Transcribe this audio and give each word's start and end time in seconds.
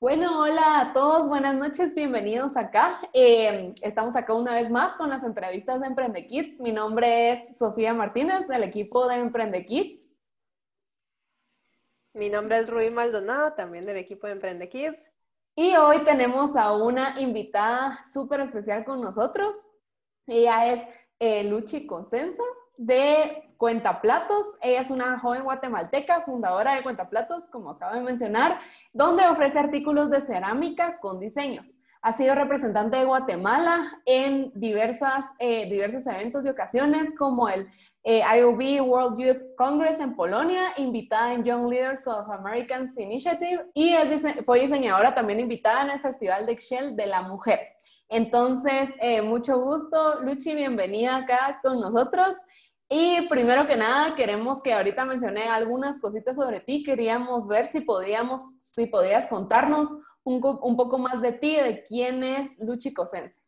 Bueno, 0.00 0.42
hola 0.42 0.80
a 0.80 0.92
todos, 0.92 1.28
buenas 1.28 1.56
noches, 1.56 1.92
bienvenidos 1.92 2.56
acá. 2.56 3.00
Eh, 3.12 3.74
estamos 3.82 4.14
acá 4.14 4.32
una 4.32 4.54
vez 4.54 4.70
más 4.70 4.94
con 4.94 5.10
las 5.10 5.24
entrevistas 5.24 5.80
de 5.80 5.88
Emprende 5.88 6.24
Kids. 6.24 6.60
Mi 6.60 6.70
nombre 6.70 7.32
es 7.32 7.58
Sofía 7.58 7.92
Martínez 7.94 8.46
del 8.46 8.62
equipo 8.62 9.08
de 9.08 9.16
Emprende 9.16 9.66
Kids. 9.66 10.06
Mi 12.14 12.28
nombre 12.30 12.58
es 12.58 12.70
Rubí 12.70 12.90
Maldonado, 12.90 13.54
también 13.54 13.86
del 13.86 13.96
equipo 13.96 14.28
de 14.28 14.34
Emprende 14.34 14.68
Kids. 14.68 15.12
Y 15.56 15.74
hoy 15.74 16.04
tenemos 16.04 16.54
a 16.54 16.76
una 16.76 17.20
invitada 17.20 18.04
súper 18.12 18.42
especial 18.42 18.84
con 18.84 19.00
nosotros. 19.00 19.56
Ella 20.28 20.74
es 20.74 20.88
eh, 21.18 21.42
Luchi 21.42 21.88
Consensa 21.88 22.44
de 22.78 23.50
Cuentaplatos. 23.58 24.46
Ella 24.62 24.80
es 24.80 24.90
una 24.90 25.18
joven 25.18 25.42
guatemalteca, 25.42 26.22
fundadora 26.22 26.74
de 26.74 26.82
Cuentaplatos, 26.82 27.48
como 27.50 27.70
acabo 27.70 27.94
de 27.94 28.00
mencionar, 28.00 28.60
donde 28.92 29.26
ofrece 29.26 29.58
artículos 29.58 30.10
de 30.10 30.22
cerámica 30.22 30.98
con 30.98 31.20
diseños. 31.20 31.82
Ha 32.00 32.12
sido 32.12 32.36
representante 32.36 32.96
de 32.96 33.04
Guatemala 33.04 34.00
en 34.06 34.52
diversas, 34.54 35.26
eh, 35.40 35.68
diversos 35.68 36.06
eventos 36.06 36.44
y 36.44 36.48
ocasiones, 36.48 37.14
como 37.18 37.48
el 37.48 37.68
eh, 38.04 38.22
IOB 38.22 38.86
World 38.88 39.18
Youth 39.18 39.56
Congress 39.56 39.98
en 39.98 40.14
Polonia, 40.14 40.62
invitada 40.76 41.34
en 41.34 41.42
Young 41.42 41.68
Leaders 41.68 42.06
of 42.06 42.30
Americans 42.30 42.96
Initiative 42.96 43.66
y 43.74 43.94
fue 44.46 44.60
diseñadora 44.60 45.14
también 45.14 45.40
invitada 45.40 45.82
en 45.82 45.90
el 45.90 46.00
Festival 46.00 46.46
de 46.46 46.52
Excel 46.52 46.94
de 46.94 47.06
la 47.06 47.22
Mujer. 47.22 47.60
Entonces, 48.08 48.88
eh, 49.00 49.20
mucho 49.20 49.60
gusto, 49.60 50.20
Luchi, 50.20 50.54
bienvenida 50.54 51.16
acá 51.16 51.60
con 51.62 51.80
nosotros. 51.80 52.36
Y 52.90 53.28
primero 53.28 53.66
que 53.66 53.76
nada, 53.76 54.14
queremos 54.14 54.62
que 54.62 54.72
ahorita 54.72 55.04
mencioné 55.04 55.44
algunas 55.44 56.00
cositas 56.00 56.36
sobre 56.36 56.60
ti. 56.60 56.82
Queríamos 56.82 57.46
ver 57.46 57.68
si 57.68 57.80
podíamos, 57.80 58.40
si 58.58 58.86
podías 58.86 59.26
contarnos 59.26 59.90
un, 60.24 60.40
un 60.62 60.76
poco 60.76 60.98
más 60.98 61.20
de 61.20 61.32
ti, 61.32 61.56
de 61.56 61.84
quién 61.86 62.24
es 62.24 62.58
Luchi 62.58 62.94
Cosense. 62.94 63.40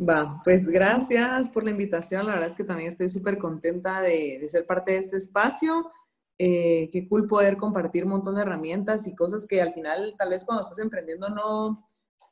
Va, 0.00 0.40
pues 0.44 0.68
gracias 0.68 1.48
por 1.48 1.64
la 1.64 1.70
invitación. 1.70 2.26
La 2.26 2.34
verdad 2.34 2.48
es 2.48 2.56
que 2.56 2.62
también 2.62 2.90
estoy 2.90 3.08
súper 3.08 3.38
contenta 3.38 4.00
de, 4.00 4.38
de, 4.40 4.48
ser 4.48 4.64
parte 4.64 4.92
de 4.92 4.98
este 4.98 5.16
espacio. 5.16 5.90
Eh, 6.38 6.88
qué 6.92 7.08
cool 7.08 7.26
poder 7.26 7.56
compartir 7.56 8.04
un 8.04 8.10
montón 8.10 8.36
de 8.36 8.42
herramientas 8.42 9.08
y 9.08 9.16
cosas 9.16 9.44
que 9.48 9.60
al 9.60 9.74
final, 9.74 10.14
tal 10.16 10.30
vez 10.30 10.44
cuando 10.44 10.62
estás 10.62 10.78
emprendiendo, 10.78 11.28
no, 11.28 11.84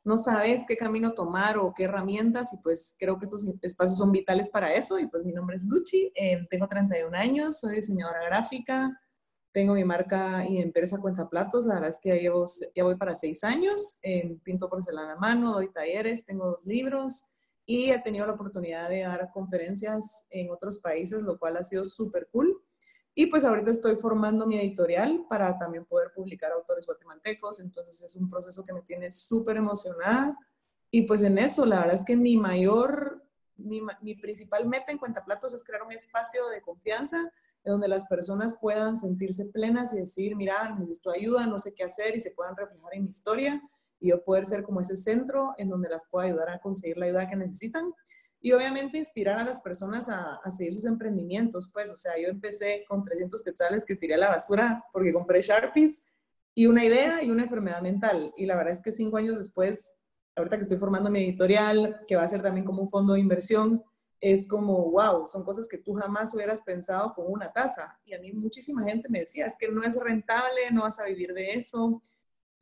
no 0.06 0.16
sabes 0.16 0.64
qué 0.68 0.76
camino 0.76 1.14
tomar 1.14 1.58
o 1.58 1.74
qué 1.74 1.84
herramientas 1.84 2.52
y 2.52 2.58
pues 2.58 2.94
creo 2.96 3.18
que 3.18 3.24
estos 3.24 3.44
espacios 3.60 3.98
son 3.98 4.12
vitales 4.12 4.48
para 4.48 4.72
eso 4.72 5.00
y 5.00 5.08
pues 5.08 5.24
mi 5.24 5.32
nombre 5.32 5.56
es 5.56 5.64
Luchi, 5.64 6.12
eh, 6.14 6.46
tengo 6.48 6.68
31 6.68 7.12
años, 7.18 7.58
soy 7.58 7.74
diseñadora 7.74 8.24
gráfica, 8.24 8.96
tengo 9.50 9.74
mi 9.74 9.84
marca 9.84 10.46
y 10.48 10.58
empresa 10.58 11.00
Cuenta 11.00 11.28
Platos, 11.28 11.66
la 11.66 11.74
verdad 11.74 11.90
es 11.90 11.98
que 11.98 12.10
ya, 12.10 12.14
llevo, 12.14 12.44
ya 12.72 12.84
voy 12.84 12.94
para 12.94 13.16
seis 13.16 13.42
años, 13.42 13.98
eh, 14.00 14.38
pinto 14.44 14.68
porcelana 14.70 15.14
a 15.14 15.16
mano, 15.16 15.54
doy 15.54 15.72
talleres, 15.72 16.24
tengo 16.24 16.46
dos 16.46 16.64
libros 16.64 17.24
y 17.64 17.90
he 17.90 17.98
tenido 17.98 18.26
la 18.26 18.34
oportunidad 18.34 18.88
de 18.88 19.00
dar 19.00 19.28
conferencias 19.34 20.28
en 20.30 20.52
otros 20.52 20.78
países, 20.78 21.22
lo 21.22 21.36
cual 21.36 21.56
ha 21.56 21.64
sido 21.64 21.84
súper 21.84 22.28
cool. 22.30 22.62
Y 23.18 23.28
pues 23.28 23.46
ahorita 23.46 23.70
estoy 23.70 23.96
formando 23.96 24.46
mi 24.46 24.58
editorial 24.58 25.24
para 25.26 25.56
también 25.58 25.86
poder 25.86 26.12
publicar 26.14 26.52
autores 26.52 26.84
guatemaltecos, 26.84 27.60
entonces 27.60 28.02
es 28.02 28.14
un 28.14 28.28
proceso 28.28 28.62
que 28.62 28.74
me 28.74 28.82
tiene 28.82 29.10
súper 29.10 29.56
emocionada. 29.56 30.38
Y 30.90 31.00
pues 31.06 31.22
en 31.22 31.38
eso, 31.38 31.64
la 31.64 31.78
verdad 31.78 31.94
es 31.94 32.04
que 32.04 32.14
mi 32.14 32.36
mayor, 32.36 33.24
mi, 33.56 33.80
mi 34.02 34.16
principal 34.16 34.68
meta 34.68 34.92
en 34.92 34.98
Cuentaplatos 34.98 35.54
es 35.54 35.64
crear 35.64 35.82
un 35.82 35.92
espacio 35.92 36.46
de 36.48 36.60
confianza 36.60 37.32
en 37.64 37.72
donde 37.72 37.88
las 37.88 38.06
personas 38.06 38.58
puedan 38.60 38.98
sentirse 38.98 39.46
plenas 39.46 39.94
y 39.94 40.00
decir, 40.00 40.36
mira, 40.36 40.76
necesito 40.78 41.10
ayuda, 41.10 41.46
no 41.46 41.58
sé 41.58 41.72
qué 41.72 41.84
hacer 41.84 42.14
y 42.14 42.20
se 42.20 42.32
puedan 42.32 42.54
reflejar 42.54 42.96
en 42.96 43.04
mi 43.04 43.08
historia 43.08 43.62
y 43.98 44.10
yo 44.10 44.22
poder 44.22 44.44
ser 44.44 44.62
como 44.62 44.82
ese 44.82 44.94
centro 44.94 45.54
en 45.56 45.70
donde 45.70 45.88
las 45.88 46.06
pueda 46.06 46.26
ayudar 46.26 46.50
a 46.50 46.58
conseguir 46.60 46.98
la 46.98 47.06
ayuda 47.06 47.30
que 47.30 47.36
necesitan 47.36 47.94
y 48.46 48.52
obviamente 48.52 48.96
inspirar 48.96 49.40
a 49.40 49.44
las 49.44 49.58
personas 49.58 50.08
a, 50.08 50.36
a, 50.36 50.50
seguir 50.52 50.72
sus 50.72 50.84
emprendimientos, 50.84 51.68
pues, 51.72 51.90
o 51.90 51.96
sea, 51.96 52.12
yo 52.16 52.28
empecé 52.28 52.84
con 52.88 53.02
300 53.02 53.42
quetzales 53.42 53.84
que 53.84 53.96
tiré 53.96 54.14
a 54.14 54.18
la 54.18 54.28
basura 54.28 54.84
porque 54.92 55.12
compré 55.12 55.40
Sharpies 55.40 56.06
y 56.54 56.66
una 56.66 56.84
idea 56.84 57.24
y 57.24 57.30
una 57.32 57.42
enfermedad 57.42 57.82
mental. 57.82 58.32
Y 58.36 58.46
la 58.46 58.54
verdad 58.54 58.74
es 58.74 58.82
que 58.82 58.92
cinco 58.92 59.16
años 59.16 59.36
después, 59.36 59.98
ahorita 60.36 60.58
que 60.58 60.62
estoy 60.62 60.76
formando 60.76 61.10
mi 61.10 61.24
editorial, 61.24 62.02
que 62.06 62.14
va 62.14 62.22
a 62.22 62.28
ser 62.28 62.40
también 62.40 62.64
como 62.64 62.82
un 62.82 62.88
fondo 62.88 63.14
de 63.14 63.18
inversión, 63.18 63.82
es 64.20 64.46
como, 64.46 64.92
wow, 64.92 65.26
son 65.26 65.42
cosas 65.42 65.66
que 65.66 65.78
tú 65.78 65.94
jamás 65.94 66.32
hubieras 66.32 66.62
pensado 66.62 67.14
con 67.16 67.24
una 67.28 67.50
casa. 67.50 67.98
Y 68.04 68.14
a 68.14 68.20
mí 68.20 68.32
muchísima 68.32 68.84
gente 68.84 69.08
me 69.08 69.18
decía, 69.18 69.46
es 69.46 69.56
que 69.58 69.66
no 69.66 69.82
es 69.82 69.96
rentable, 70.00 70.70
no 70.70 70.82
vas 70.82 71.00
a 71.00 71.04
vivir 71.04 71.34
de 71.34 71.54
eso, 71.54 72.00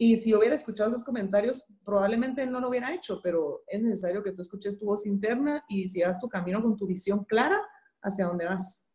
y 0.06 0.18
si 0.18 0.34
hubiera 0.34 0.54
escuchado 0.54 0.90
esos 0.90 1.02
comentarios, 1.02 1.64
probablemente 1.82 2.46
no 2.46 2.60
lo 2.60 2.68
hubiera 2.68 2.92
hecho, 2.92 3.20
pero 3.22 3.62
es 3.66 3.82
necesario 3.82 4.22
que 4.22 4.32
tú 4.32 4.42
escuches 4.42 4.78
tu 4.78 4.84
voz 4.84 5.06
interna 5.06 5.64
y 5.66 5.88
sigas 5.88 6.20
tu 6.20 6.28
camino 6.28 6.60
con 6.60 6.76
tu 6.76 6.86
visión 6.86 7.24
clara 7.24 7.58
hacia 8.02 8.26
dónde 8.26 8.44
vas. 8.44 8.86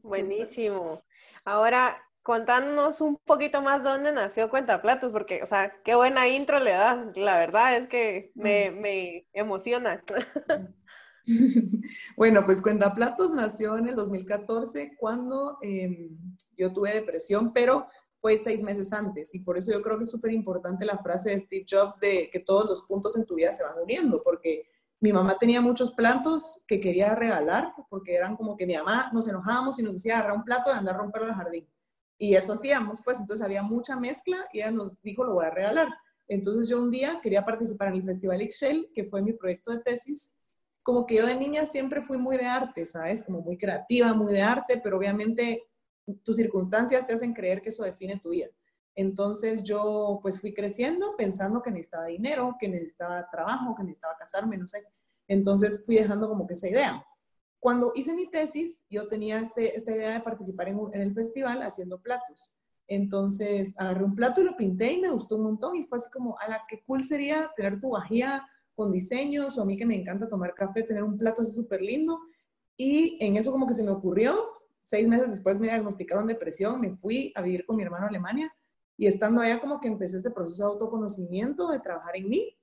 Buenísimo. 0.00 1.02
Ahora, 1.44 2.00
contándonos 2.22 3.00
un 3.00 3.16
poquito 3.24 3.60
más 3.60 3.82
dónde 3.82 4.12
nació 4.12 4.50
Cuentaplatos, 4.50 5.10
porque, 5.10 5.42
o 5.42 5.46
sea, 5.46 5.74
qué 5.82 5.96
buena 5.96 6.28
intro 6.28 6.60
le 6.60 6.70
das. 6.70 7.16
La 7.16 7.36
verdad 7.38 7.76
es 7.76 7.88
que 7.88 8.30
me, 8.36 8.70
me 8.70 9.26
emociona. 9.32 10.00
Bueno, 12.16 12.44
pues 12.44 12.60
Cuentaplatos 12.60 13.30
nació 13.30 13.78
en 13.78 13.86
el 13.86 13.94
2014 13.94 14.96
cuando 14.98 15.56
eh, 15.62 16.10
yo 16.56 16.72
tuve 16.72 16.94
depresión, 16.94 17.52
pero 17.52 17.86
fue 18.22 18.36
seis 18.36 18.62
meses 18.62 18.92
antes. 18.92 19.34
Y 19.34 19.40
por 19.40 19.58
eso 19.58 19.72
yo 19.72 19.82
creo 19.82 19.98
que 19.98 20.04
es 20.04 20.10
súper 20.10 20.30
importante 20.32 20.86
la 20.86 20.96
frase 20.98 21.30
de 21.30 21.40
Steve 21.40 21.66
Jobs 21.68 21.98
de 21.98 22.30
que 22.32 22.38
todos 22.38 22.66
los 22.66 22.82
puntos 22.82 23.16
en 23.16 23.26
tu 23.26 23.34
vida 23.34 23.50
se 23.52 23.64
van 23.64 23.76
uniendo, 23.82 24.22
porque 24.22 24.68
mi 25.00 25.12
mamá 25.12 25.36
tenía 25.36 25.60
muchos 25.60 25.92
platos 25.92 26.62
que 26.68 26.78
quería 26.78 27.16
regalar, 27.16 27.74
porque 27.90 28.14
eran 28.14 28.36
como 28.36 28.56
que 28.56 28.64
mi 28.64 28.76
mamá 28.76 29.10
nos 29.12 29.26
enojábamos 29.26 29.76
y 29.80 29.82
nos 29.82 29.94
decía, 29.94 30.18
agarra 30.18 30.34
un 30.34 30.44
plato 30.44 30.70
y 30.70 30.74
andar 30.78 30.94
a 30.94 30.98
romperlo 30.98 31.28
al 31.28 31.34
jardín. 31.34 31.68
Y 32.16 32.36
eso 32.36 32.52
hacíamos, 32.52 33.02
pues 33.02 33.18
entonces 33.18 33.44
había 33.44 33.64
mucha 33.64 33.96
mezcla 33.96 34.36
y 34.52 34.60
ella 34.60 34.70
nos 34.70 35.02
dijo, 35.02 35.24
lo 35.24 35.34
voy 35.34 35.46
a 35.46 35.50
regalar. 35.50 35.88
Entonces 36.28 36.68
yo 36.68 36.80
un 36.80 36.92
día 36.92 37.18
quería 37.20 37.44
participar 37.44 37.88
en 37.88 37.94
el 37.94 38.04
Festival 38.04 38.40
Excel, 38.40 38.88
que 38.94 39.02
fue 39.02 39.20
mi 39.20 39.32
proyecto 39.32 39.72
de 39.72 39.80
tesis. 39.80 40.36
Como 40.84 41.04
que 41.06 41.16
yo 41.16 41.26
de 41.26 41.34
niña 41.34 41.66
siempre 41.66 42.02
fui 42.02 42.18
muy 42.18 42.36
de 42.36 42.46
arte, 42.46 42.86
¿sabes? 42.86 43.24
Como 43.24 43.40
muy 43.40 43.58
creativa, 43.58 44.14
muy 44.14 44.32
de 44.32 44.42
arte, 44.42 44.80
pero 44.80 44.96
obviamente 44.98 45.64
tus 46.22 46.36
circunstancias 46.36 47.06
te 47.06 47.12
hacen 47.12 47.32
creer 47.32 47.62
que 47.62 47.68
eso 47.68 47.84
define 47.84 48.20
tu 48.20 48.30
vida. 48.30 48.48
Entonces 48.94 49.62
yo 49.62 50.18
pues 50.22 50.40
fui 50.40 50.52
creciendo 50.52 51.16
pensando 51.16 51.62
que 51.62 51.70
necesitaba 51.70 52.06
dinero, 52.06 52.56
que 52.58 52.68
necesitaba 52.68 53.28
trabajo, 53.30 53.74
que 53.74 53.84
necesitaba 53.84 54.16
casarme, 54.18 54.56
no 54.58 54.68
sé. 54.68 54.84
Entonces 55.28 55.82
fui 55.86 55.96
dejando 55.96 56.28
como 56.28 56.46
que 56.46 56.54
esa 56.54 56.68
idea. 56.68 57.04
Cuando 57.58 57.92
hice 57.94 58.12
mi 58.12 58.28
tesis, 58.28 58.84
yo 58.90 59.08
tenía 59.08 59.38
este, 59.38 59.76
esta 59.76 59.92
idea 59.92 60.10
de 60.10 60.20
participar 60.20 60.68
en, 60.68 60.78
en, 60.92 61.00
el 61.00 61.14
festival 61.14 61.62
haciendo 61.62 62.00
platos. 62.00 62.54
Entonces 62.88 63.74
agarré 63.78 64.04
un 64.04 64.14
plato 64.14 64.40
y 64.40 64.44
lo 64.44 64.56
pinté 64.56 64.92
y 64.92 65.00
me 65.00 65.10
gustó 65.10 65.36
un 65.36 65.44
montón 65.44 65.76
y 65.76 65.84
fue 65.84 65.98
así 65.98 66.10
como, 66.10 66.36
a 66.38 66.48
la 66.48 66.62
que 66.68 66.82
cool 66.82 67.04
sería 67.04 67.50
tener 67.56 67.80
tu 67.80 67.90
vajilla 67.90 68.46
con 68.74 68.90
diseños 68.90 69.56
o 69.56 69.62
a 69.62 69.64
mí 69.64 69.76
que 69.76 69.86
me 69.86 69.94
encanta 69.94 70.28
tomar 70.28 70.54
café, 70.54 70.82
tener 70.82 71.04
un 71.04 71.16
plato 71.16 71.42
así 71.42 71.52
súper 71.52 71.80
lindo. 71.80 72.20
Y 72.76 73.16
en 73.24 73.36
eso 73.36 73.52
como 73.52 73.66
que 73.66 73.74
se 73.74 73.84
me 73.84 73.90
ocurrió 73.90 74.51
seis 74.82 75.08
meses 75.08 75.30
después 75.30 75.58
me 75.58 75.68
diagnosticaron 75.68 76.26
depresión, 76.26 76.80
me 76.80 76.96
fui 76.96 77.32
a 77.34 77.42
vivir 77.42 77.64
con 77.64 77.76
mi 77.76 77.82
hermano 77.82 78.06
a 78.06 78.08
Alemania 78.08 78.52
y 78.96 79.06
estando 79.06 79.40
allá 79.40 79.60
como 79.60 79.80
que 79.80 79.88
empecé 79.88 80.18
este 80.18 80.30
proceso 80.30 80.64
de 80.64 80.72
autoconocimiento, 80.72 81.68
de 81.70 81.80
trabajar 81.80 82.16
en 82.16 82.28
mí. 82.28 82.56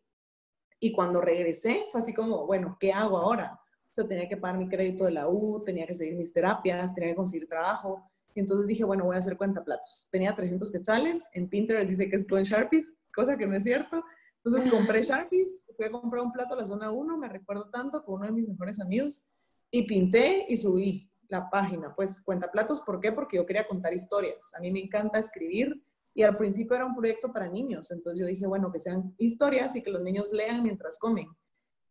Y 0.80 0.91
cuando 0.91 1.19
regresé 1.22 1.85
fue 1.91 2.00
así 2.00 2.13
como, 2.13 2.46
bueno, 2.46 2.78
¿qué 2.80 2.94
hago 2.94 3.18
ahora? 3.18 3.59
O 3.90 3.94
sea, 3.94 4.07
tenía 4.07 4.30
que 4.30 4.38
pagar 4.38 4.57
mi 4.57 4.69
crédito 4.69 5.06
de 5.06 5.12
la 5.12 5.28
U, 5.28 5.62
tenía 5.66 5.85
que 5.88 5.96
seguir 5.96 6.16
mis 6.16 6.31
terapias, 6.31 6.94
tenía 6.94 7.09
que 7.09 7.16
conseguir 7.16 7.47
trabajo. 7.47 8.10
Y 8.33 8.39
entonces 8.39 8.68
dije, 8.68 8.83
bueno, 8.83 9.06
voy 9.06 9.15
a 9.15 9.19
hacer 9.19 9.36
cuenta 9.36 9.63
platos. 9.63 10.07
Tenía 10.12 10.36
300 10.36 10.72
quetzales, 10.72 11.30
en 11.33 11.50
Pinterest 11.50 11.89
dice 11.89 12.10
que 12.10 12.15
es 12.15 12.27
con 12.27 12.44
Sharpies, 12.44 12.94
cosa 13.13 13.36
que 13.36 13.48
no 13.48 13.56
es 13.56 13.63
cierto. 13.63 14.04
Entonces 14.44 14.72
compré 14.72 15.01
Sharpies, 15.01 15.65
fui 15.75 15.88
a 15.88 15.92
comprar 15.92 16.24
un 16.24 16.31
plato 16.31 16.54
a 16.54 16.57
la 16.57 16.65
zona 16.65 16.92
1, 16.92 17.18
me 17.18 17.27
recuerdo 17.27 17.69
tanto, 17.69 18.06
con 18.06 18.15
uno 18.15 18.27
de 18.27 18.31
mis 18.31 18.48
mejores 18.48 18.80
amigos, 18.80 19.27
y 19.72 19.83
pinté 19.83 20.45
y 20.48 20.56
subí 20.56 21.09
la 21.30 21.50
página, 21.50 21.94
pues 21.96 22.22
cuenta 22.22 22.52
platos, 22.52 22.81
¿por 22.81 23.00
qué? 23.00 23.12
Porque 23.12 23.38
yo 23.38 23.46
quería 23.46 23.68
contar 23.68 23.94
historias. 23.94 24.54
A 24.56 24.60
mí 24.60 24.72
me 24.72 24.80
encanta 24.80 25.20
escribir 25.20 25.81
y 26.14 26.24
al 26.24 26.36
principio 26.36 26.76
era 26.76 26.86
un 26.86 26.96
proyecto 26.96 27.31
para 27.31 27.48
niños, 27.48 27.92
entonces 27.92 28.20
yo 28.20 28.26
dije, 28.26 28.46
bueno, 28.48 28.72
que 28.72 28.80
sean 28.80 29.14
historias 29.18 29.76
y 29.76 29.84
que 29.84 29.92
los 29.92 30.02
niños 30.02 30.34
lean 30.34 30.64
mientras 30.64 31.00
comen. 31.00 31.28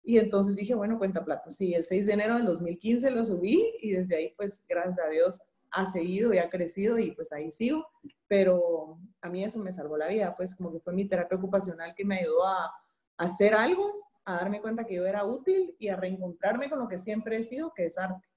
Y 0.03 0.19
entonces 0.19 0.55
dije, 0.55 0.75
bueno, 0.75 0.99
cuenta 0.99 1.25
platos. 1.25 1.61
Y 1.61 1.75
el 1.75 1.85
6 1.85 2.07
de 2.07 2.13
enero 2.15 2.37
del 2.37 2.47
2015 2.47 3.11
lo 3.11 3.25
subí 3.25 3.75
y 3.81 3.93
desde 3.93 4.17
ahí, 4.17 4.35
pues, 4.37 4.65
gracias 4.69 4.99
a 4.99 5.11
Dios, 5.11 5.43
ha 5.71 5.87
seguido 5.87 6.33
y 6.33 6.39
ha 6.39 6.49
crecido 6.51 6.99
y 6.99 7.13
pues 7.13 7.33
ahí 7.33 7.53
sigo. 7.53 7.87
Pero 8.27 8.99
a 9.21 9.29
mí 9.29 9.45
eso 9.45 9.59
me 9.61 9.73
salvó 9.73 9.97
la 9.97 10.09
vida, 10.09 10.35
pues 10.37 10.57
como 10.57 10.73
que 10.73 10.81
fue 10.81 10.93
mi 10.93 11.07
terapia 11.07 11.37
ocupacional 11.37 11.95
que 11.95 12.05
me 12.05 12.21
ayudó 12.21 12.47
a 12.47 12.73
hacer 13.19 13.55
algo, 13.55 14.11
a 14.25 14.35
darme 14.35 14.61
cuenta 14.61 14.85
que 14.85 14.95
yo 14.95 15.07
era 15.07 15.25
útil 15.25 15.75
y 15.79 15.89
a 15.89 15.97
reencontrarme 15.97 16.69
con 16.69 16.79
lo 16.79 16.89
que 16.89 16.99
siempre 16.99 17.37
he 17.37 17.43
sido, 17.43 17.73
que 17.75 17.87
es 17.87 17.99
arte. 17.99 18.29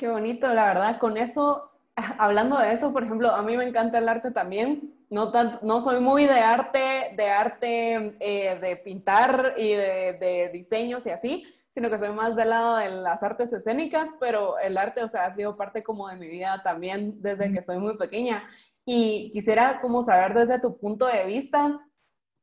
Qué 0.00 0.08
bonito, 0.08 0.50
la 0.54 0.64
verdad. 0.64 0.98
Con 0.98 1.18
eso 1.18 1.72
hablando 2.18 2.58
de 2.58 2.72
eso, 2.72 2.90
por 2.90 3.04
ejemplo, 3.04 3.32
a 3.32 3.42
mí 3.42 3.54
me 3.58 3.64
encanta 3.68 3.98
el 3.98 4.08
arte 4.08 4.30
también. 4.30 4.94
No, 5.10 5.30
no 5.60 5.80
soy 5.82 6.00
muy 6.00 6.24
de 6.24 6.40
arte, 6.40 7.12
de 7.18 7.28
arte 7.28 8.16
eh, 8.18 8.58
de 8.58 8.76
pintar 8.76 9.56
y 9.58 9.74
de, 9.74 10.16
de, 10.18 10.50
diseños 10.54 11.04
y 11.04 11.10
así, 11.10 11.44
sino 11.68 11.90
que 11.90 11.98
soy 11.98 12.12
más 12.12 12.34
del 12.34 12.48
lado 12.48 12.78
de 12.78 12.88
las 12.88 13.22
artes 13.22 13.52
escénicas, 13.52 14.08
pero 14.18 14.58
el 14.58 14.78
arte, 14.78 15.02
o 15.02 15.08
sea, 15.08 15.26
ha 15.26 15.34
sido 15.34 15.54
parte 15.54 15.82
como 15.82 16.08
de 16.08 16.16
mi 16.16 16.28
vida 16.28 16.62
también 16.64 17.20
desde 17.20 17.52
que 17.52 17.62
soy 17.62 17.76
muy 17.76 17.98
pequeña. 17.98 18.48
Y 18.86 19.30
quisiera 19.34 19.82
como 19.82 20.02
saber 20.02 20.32
desde 20.32 20.62
tu 20.62 20.78
punto 20.78 21.08
de 21.08 21.26
vista, 21.26 21.78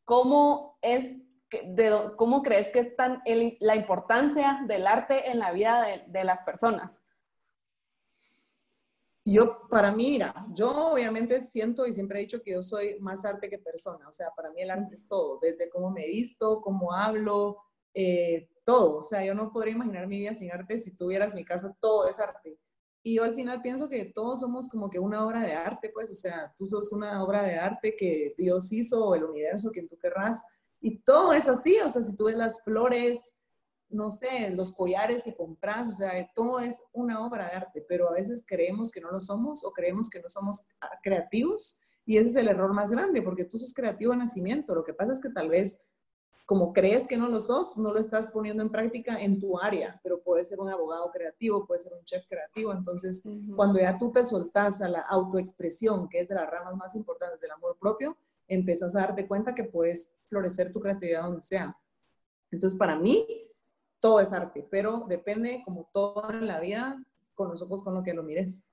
¿cómo 0.06 0.78
es, 0.84 1.18
de, 1.50 2.12
cómo 2.18 2.44
crees 2.44 2.70
que 2.70 2.82
es 2.82 2.96
tan 2.96 3.24
la 3.62 3.76
importancia 3.76 4.60
del 4.68 4.86
arte 4.86 5.32
en 5.32 5.40
la 5.40 5.52
vida 5.54 5.82
de, 5.82 6.04
de 6.06 6.24
las 6.24 6.44
personas? 6.44 7.02
Yo, 9.30 9.68
para 9.68 9.92
mí, 9.92 10.10
mira, 10.10 10.48
yo 10.54 10.94
obviamente 10.94 11.42
siento 11.42 11.86
y 11.86 11.94
siempre 11.94 12.18
he 12.18 12.22
dicho 12.22 12.42
que 12.42 12.52
yo 12.52 12.62
soy 12.62 12.98
más 13.02 13.26
arte 13.26 13.50
que 13.50 13.58
persona, 13.60 14.08
o 14.08 14.12
sea, 14.14 14.30
para 14.34 14.52
mí 14.52 14.62
el 14.62 14.72
arte 14.72 14.96
es 14.96 15.06
todo, 15.06 15.38
desde 15.42 15.70
cómo 15.70 15.92
me 15.92 16.08
visto, 16.08 16.62
cómo 16.62 16.94
hablo, 16.94 17.58
eh, 17.94 18.48
todo, 18.64 19.00
o 19.00 19.04
sea, 19.04 19.26
yo 19.26 19.34
no 19.34 19.52
podría 19.52 19.74
imaginar 19.74 20.08
mi 20.08 20.20
vida 20.20 20.34
sin 20.34 20.50
arte, 20.50 20.80
si 20.80 20.96
tuvieras 20.96 21.34
mi 21.34 21.44
casa, 21.44 21.76
todo 21.82 22.08
es 22.08 22.22
arte. 22.22 22.58
Y 23.04 23.16
yo 23.16 23.26
al 23.26 23.36
final 23.36 23.62
pienso 23.62 23.90
que 23.90 24.06
todos 24.06 24.40
somos 24.40 24.70
como 24.70 24.90
que 24.90 24.98
una 24.98 25.26
obra 25.26 25.42
de 25.42 25.52
arte, 25.52 25.90
pues, 25.94 26.10
o 26.10 26.16
sea, 26.16 26.56
tú 26.58 26.66
sos 26.66 26.94
una 26.94 27.22
obra 27.22 27.44
de 27.44 27.56
arte 27.58 27.98
que 27.98 28.34
Dios 28.38 28.72
hizo, 28.72 29.08
o 29.08 29.16
el 29.16 29.26
universo, 29.26 29.72
quien 29.72 29.90
tú 29.90 29.98
querrás, 29.98 30.42
y 30.80 31.00
todo 31.00 31.34
es 31.34 31.50
así, 31.50 31.78
o 31.80 31.90
sea, 31.90 32.02
si 32.02 32.16
tú 32.16 32.26
ves 32.28 32.38
las 32.38 32.64
flores, 32.64 33.42
no 33.90 34.12
sé, 34.12 34.50
los 34.50 34.74
collares 34.74 35.24
que 35.24 35.36
compras, 35.36 35.88
o 35.88 35.92
sea, 35.92 36.12
todo 36.36 36.60
es 36.60 36.84
una 36.92 37.26
obra 37.26 37.50
de 37.50 37.56
arte, 37.56 37.86
pero 37.88 38.10
a 38.10 38.14
veces 38.14 38.44
creemos 38.46 38.92
que 38.92 39.02
no 39.02 39.12
lo 39.12 39.20
somos 39.20 39.64
o 39.64 39.72
creemos 39.72 40.10
que 40.10 40.22
no 40.22 40.30
somos 40.30 40.64
ah, 40.82 40.90
creativos 41.02 41.80
y 42.06 42.18
ese 42.18 42.30
es 42.30 42.36
el 42.38 42.48
error 42.48 42.74
más 42.74 42.92
grande, 42.92 43.22
porque 43.22 43.46
tú 43.46 43.58
sos 43.58 43.74
creativo 43.74 44.12
de 44.12 44.20
nacimiento, 44.20 44.76
lo 44.76 44.84
que 44.84 44.94
pasa 44.94 45.14
es 45.14 45.22
que 45.22 45.30
tal 45.30 45.50
vez 45.50 45.86
como 46.46 46.72
crees 46.72 47.08
que 47.08 47.18
no 47.18 47.28
lo 47.28 47.42
sos, 47.42 47.78
no 47.78 47.92
lo 47.92 48.00
estás 48.00 48.28
poniendo 48.28 48.64
en 48.64 48.70
práctica 48.70 49.20
en 49.20 49.38
tu 49.38 49.60
área, 49.60 50.00
pero 50.02 50.22
puede 50.22 50.46
ser 50.46 50.62
un 50.62 50.70
abogado 50.70 51.12
creativo, 51.12 51.68
puede 51.68 51.82
ser 51.82 51.92
un 51.94 52.06
chef 52.06 52.26
creativo, 52.26 52.72
entonces 52.72 53.22
cuando 53.54 53.80
ya 53.80 53.98
tú 53.98 54.14
te 54.14 54.24
soltás 54.24 54.82
a 54.82 54.88
la 54.88 55.02
autoexpresión, 55.02 56.08
que 56.08 56.22
es 56.22 56.30
de 56.30 56.36
las 56.36 56.50
ramas 56.50 56.76
más 56.78 56.96
importantes 56.96 57.42
del 57.42 57.52
amor 57.52 57.78
propio, 57.78 58.16
empiezas 58.48 58.96
a 58.96 59.02
darte 59.02 59.28
cuenta 59.28 59.54
que 59.54 59.66
puedes 59.66 60.16
florecer 60.28 60.72
tu 60.72 60.80
creatividad 60.80 61.24
donde 61.24 61.44
sea. 61.44 61.78
Entonces, 62.50 62.80
para 62.80 62.98
mí, 62.98 63.47
todo 64.00 64.20
es 64.20 64.34
arte, 64.34 64.68
pero 64.70 65.06
depende, 65.08 65.62
como 65.66 65.90
todo 65.92 66.30
en 66.32 66.48
la 66.48 66.60
vida, 66.60 67.04
con 67.34 67.50
los 67.50 67.62
ojos 67.62 67.84
con 67.84 67.94
lo 67.94 68.04
que 68.04 68.14
lo 68.14 68.24
mires. 68.24 68.70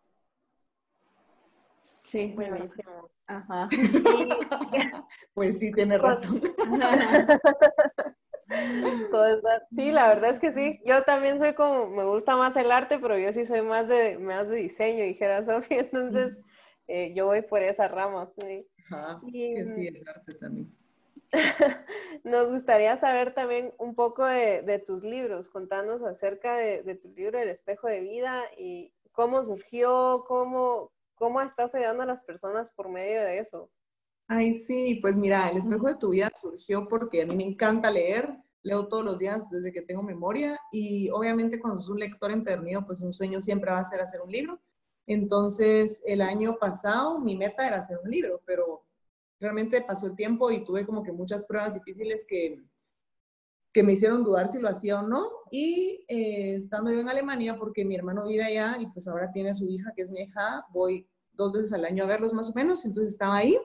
Sí, 2.06 2.32
buenísimo. 2.34 3.10
Ajá. 3.26 3.68
pues 5.34 5.58
sí, 5.58 5.72
tiene 5.72 5.98
razón. 5.98 6.40
Todo 9.10 9.40
sí, 9.70 9.90
la 9.90 10.08
verdad 10.08 10.30
es 10.30 10.38
que 10.38 10.52
sí. 10.52 10.80
Yo 10.84 11.02
también 11.02 11.38
soy 11.38 11.54
como, 11.54 11.88
me 11.88 12.04
gusta 12.04 12.36
más 12.36 12.54
el 12.56 12.70
arte, 12.70 12.98
pero 12.98 13.18
yo 13.18 13.32
sí 13.32 13.44
soy 13.44 13.62
más 13.62 13.88
de, 13.88 14.18
más 14.18 14.48
de 14.48 14.56
diseño, 14.56 15.02
dijera 15.02 15.42
Sofía, 15.42 15.80
entonces 15.92 16.38
eh, 16.86 17.12
yo 17.14 17.26
voy 17.26 17.42
por 17.42 17.62
esa 17.62 17.88
rama. 17.88 18.30
Sí. 18.38 18.66
Ajá, 18.90 19.18
que 19.32 19.66
sí 19.66 19.88
es 19.88 20.06
arte 20.06 20.34
también. 20.34 20.70
Nos 22.24 22.50
gustaría 22.50 22.96
saber 22.96 23.34
también 23.34 23.72
un 23.78 23.94
poco 23.94 24.24
de, 24.24 24.82
tus 24.86 25.02
libros, 25.02 25.48
contarnos 25.48 26.02
acerca 26.02 26.56
de, 26.56 26.94
tu 26.96 27.08
libro 27.10 27.38
El 27.38 27.48
espejo 27.48 27.88
de 27.88 28.00
vida 28.00 28.42
y 28.56 28.92
cómo 29.12 29.44
surgió, 29.44 30.24
cómo, 30.26 30.92
cómo 31.14 31.40
estás 31.40 31.74
ayudando 31.74 32.02
a 32.02 32.06
las 32.06 32.22
personas 32.22 32.70
por 32.70 32.88
medio 32.88 33.22
de 33.22 33.38
eso. 33.38 33.70
Ay, 34.26 34.54
sí, 34.54 34.98
pues 35.02 35.16
mira, 35.16 35.50
El 35.50 35.58
espejo 35.58 35.88
de 35.88 35.96
tu 35.96 36.10
vida 36.10 36.30
surgió 36.34 36.88
porque 36.88 37.22
a 37.22 37.26
mí 37.26 37.36
me 37.36 37.44
encanta 37.44 37.90
leer, 37.90 38.36
leo 38.62 38.88
todos 38.88 39.04
los 39.04 39.18
días 39.18 39.50
desde 39.50 39.72
que 39.72 39.82
tengo 39.82 40.02
memoria 40.02 40.58
y 40.72 41.10
obviamente 41.10 41.60
cuando 41.60 41.78
sos 41.78 41.90
un 41.90 42.00
lector 42.00 42.30
empedernido, 42.30 42.86
pues 42.86 43.02
un 43.02 43.12
sueño 43.12 43.40
siempre 43.42 43.70
va 43.70 43.80
a 43.80 43.84
ser 43.84 44.00
hacer 44.00 44.22
un 44.22 44.32
libro. 44.32 44.60
Entonces, 45.06 46.02
el 46.06 46.22
año 46.22 46.56
pasado 46.58 47.18
mi 47.18 47.36
meta 47.36 47.66
era 47.66 47.76
hacer 47.76 47.98
un 48.02 48.10
libro, 48.10 48.40
pero 48.46 48.84
realmente 49.44 49.82
pasó 49.82 50.06
el 50.06 50.16
tiempo 50.16 50.50
y 50.50 50.64
tuve 50.64 50.86
como 50.86 51.02
que 51.02 51.12
muchas 51.12 51.44
pruebas 51.44 51.74
difíciles 51.74 52.24
que, 52.26 52.64
que 53.74 53.82
me 53.82 53.92
hicieron 53.92 54.24
dudar 54.24 54.48
si 54.48 54.58
lo 54.58 54.70
hacía 54.70 55.00
o 55.00 55.02
no. 55.06 55.28
Y 55.50 56.02
eh, 56.08 56.54
estando 56.54 56.90
yo 56.90 57.00
en 57.00 57.10
Alemania, 57.10 57.56
porque 57.58 57.84
mi 57.84 57.94
hermano 57.94 58.24
vive 58.24 58.42
allá 58.42 58.78
y 58.80 58.86
pues 58.86 59.06
ahora 59.06 59.30
tiene 59.30 59.52
su 59.52 59.68
hija, 59.68 59.92
que 59.94 60.00
es 60.00 60.10
mi 60.10 60.22
hija, 60.22 60.64
voy 60.72 61.06
dos 61.32 61.52
veces 61.52 61.74
al 61.74 61.84
año 61.84 62.04
a 62.04 62.06
verlos 62.06 62.32
más 62.32 62.50
o 62.50 62.54
menos, 62.54 62.86
entonces 62.86 63.12
estaba 63.12 63.36
ahí 63.36 63.58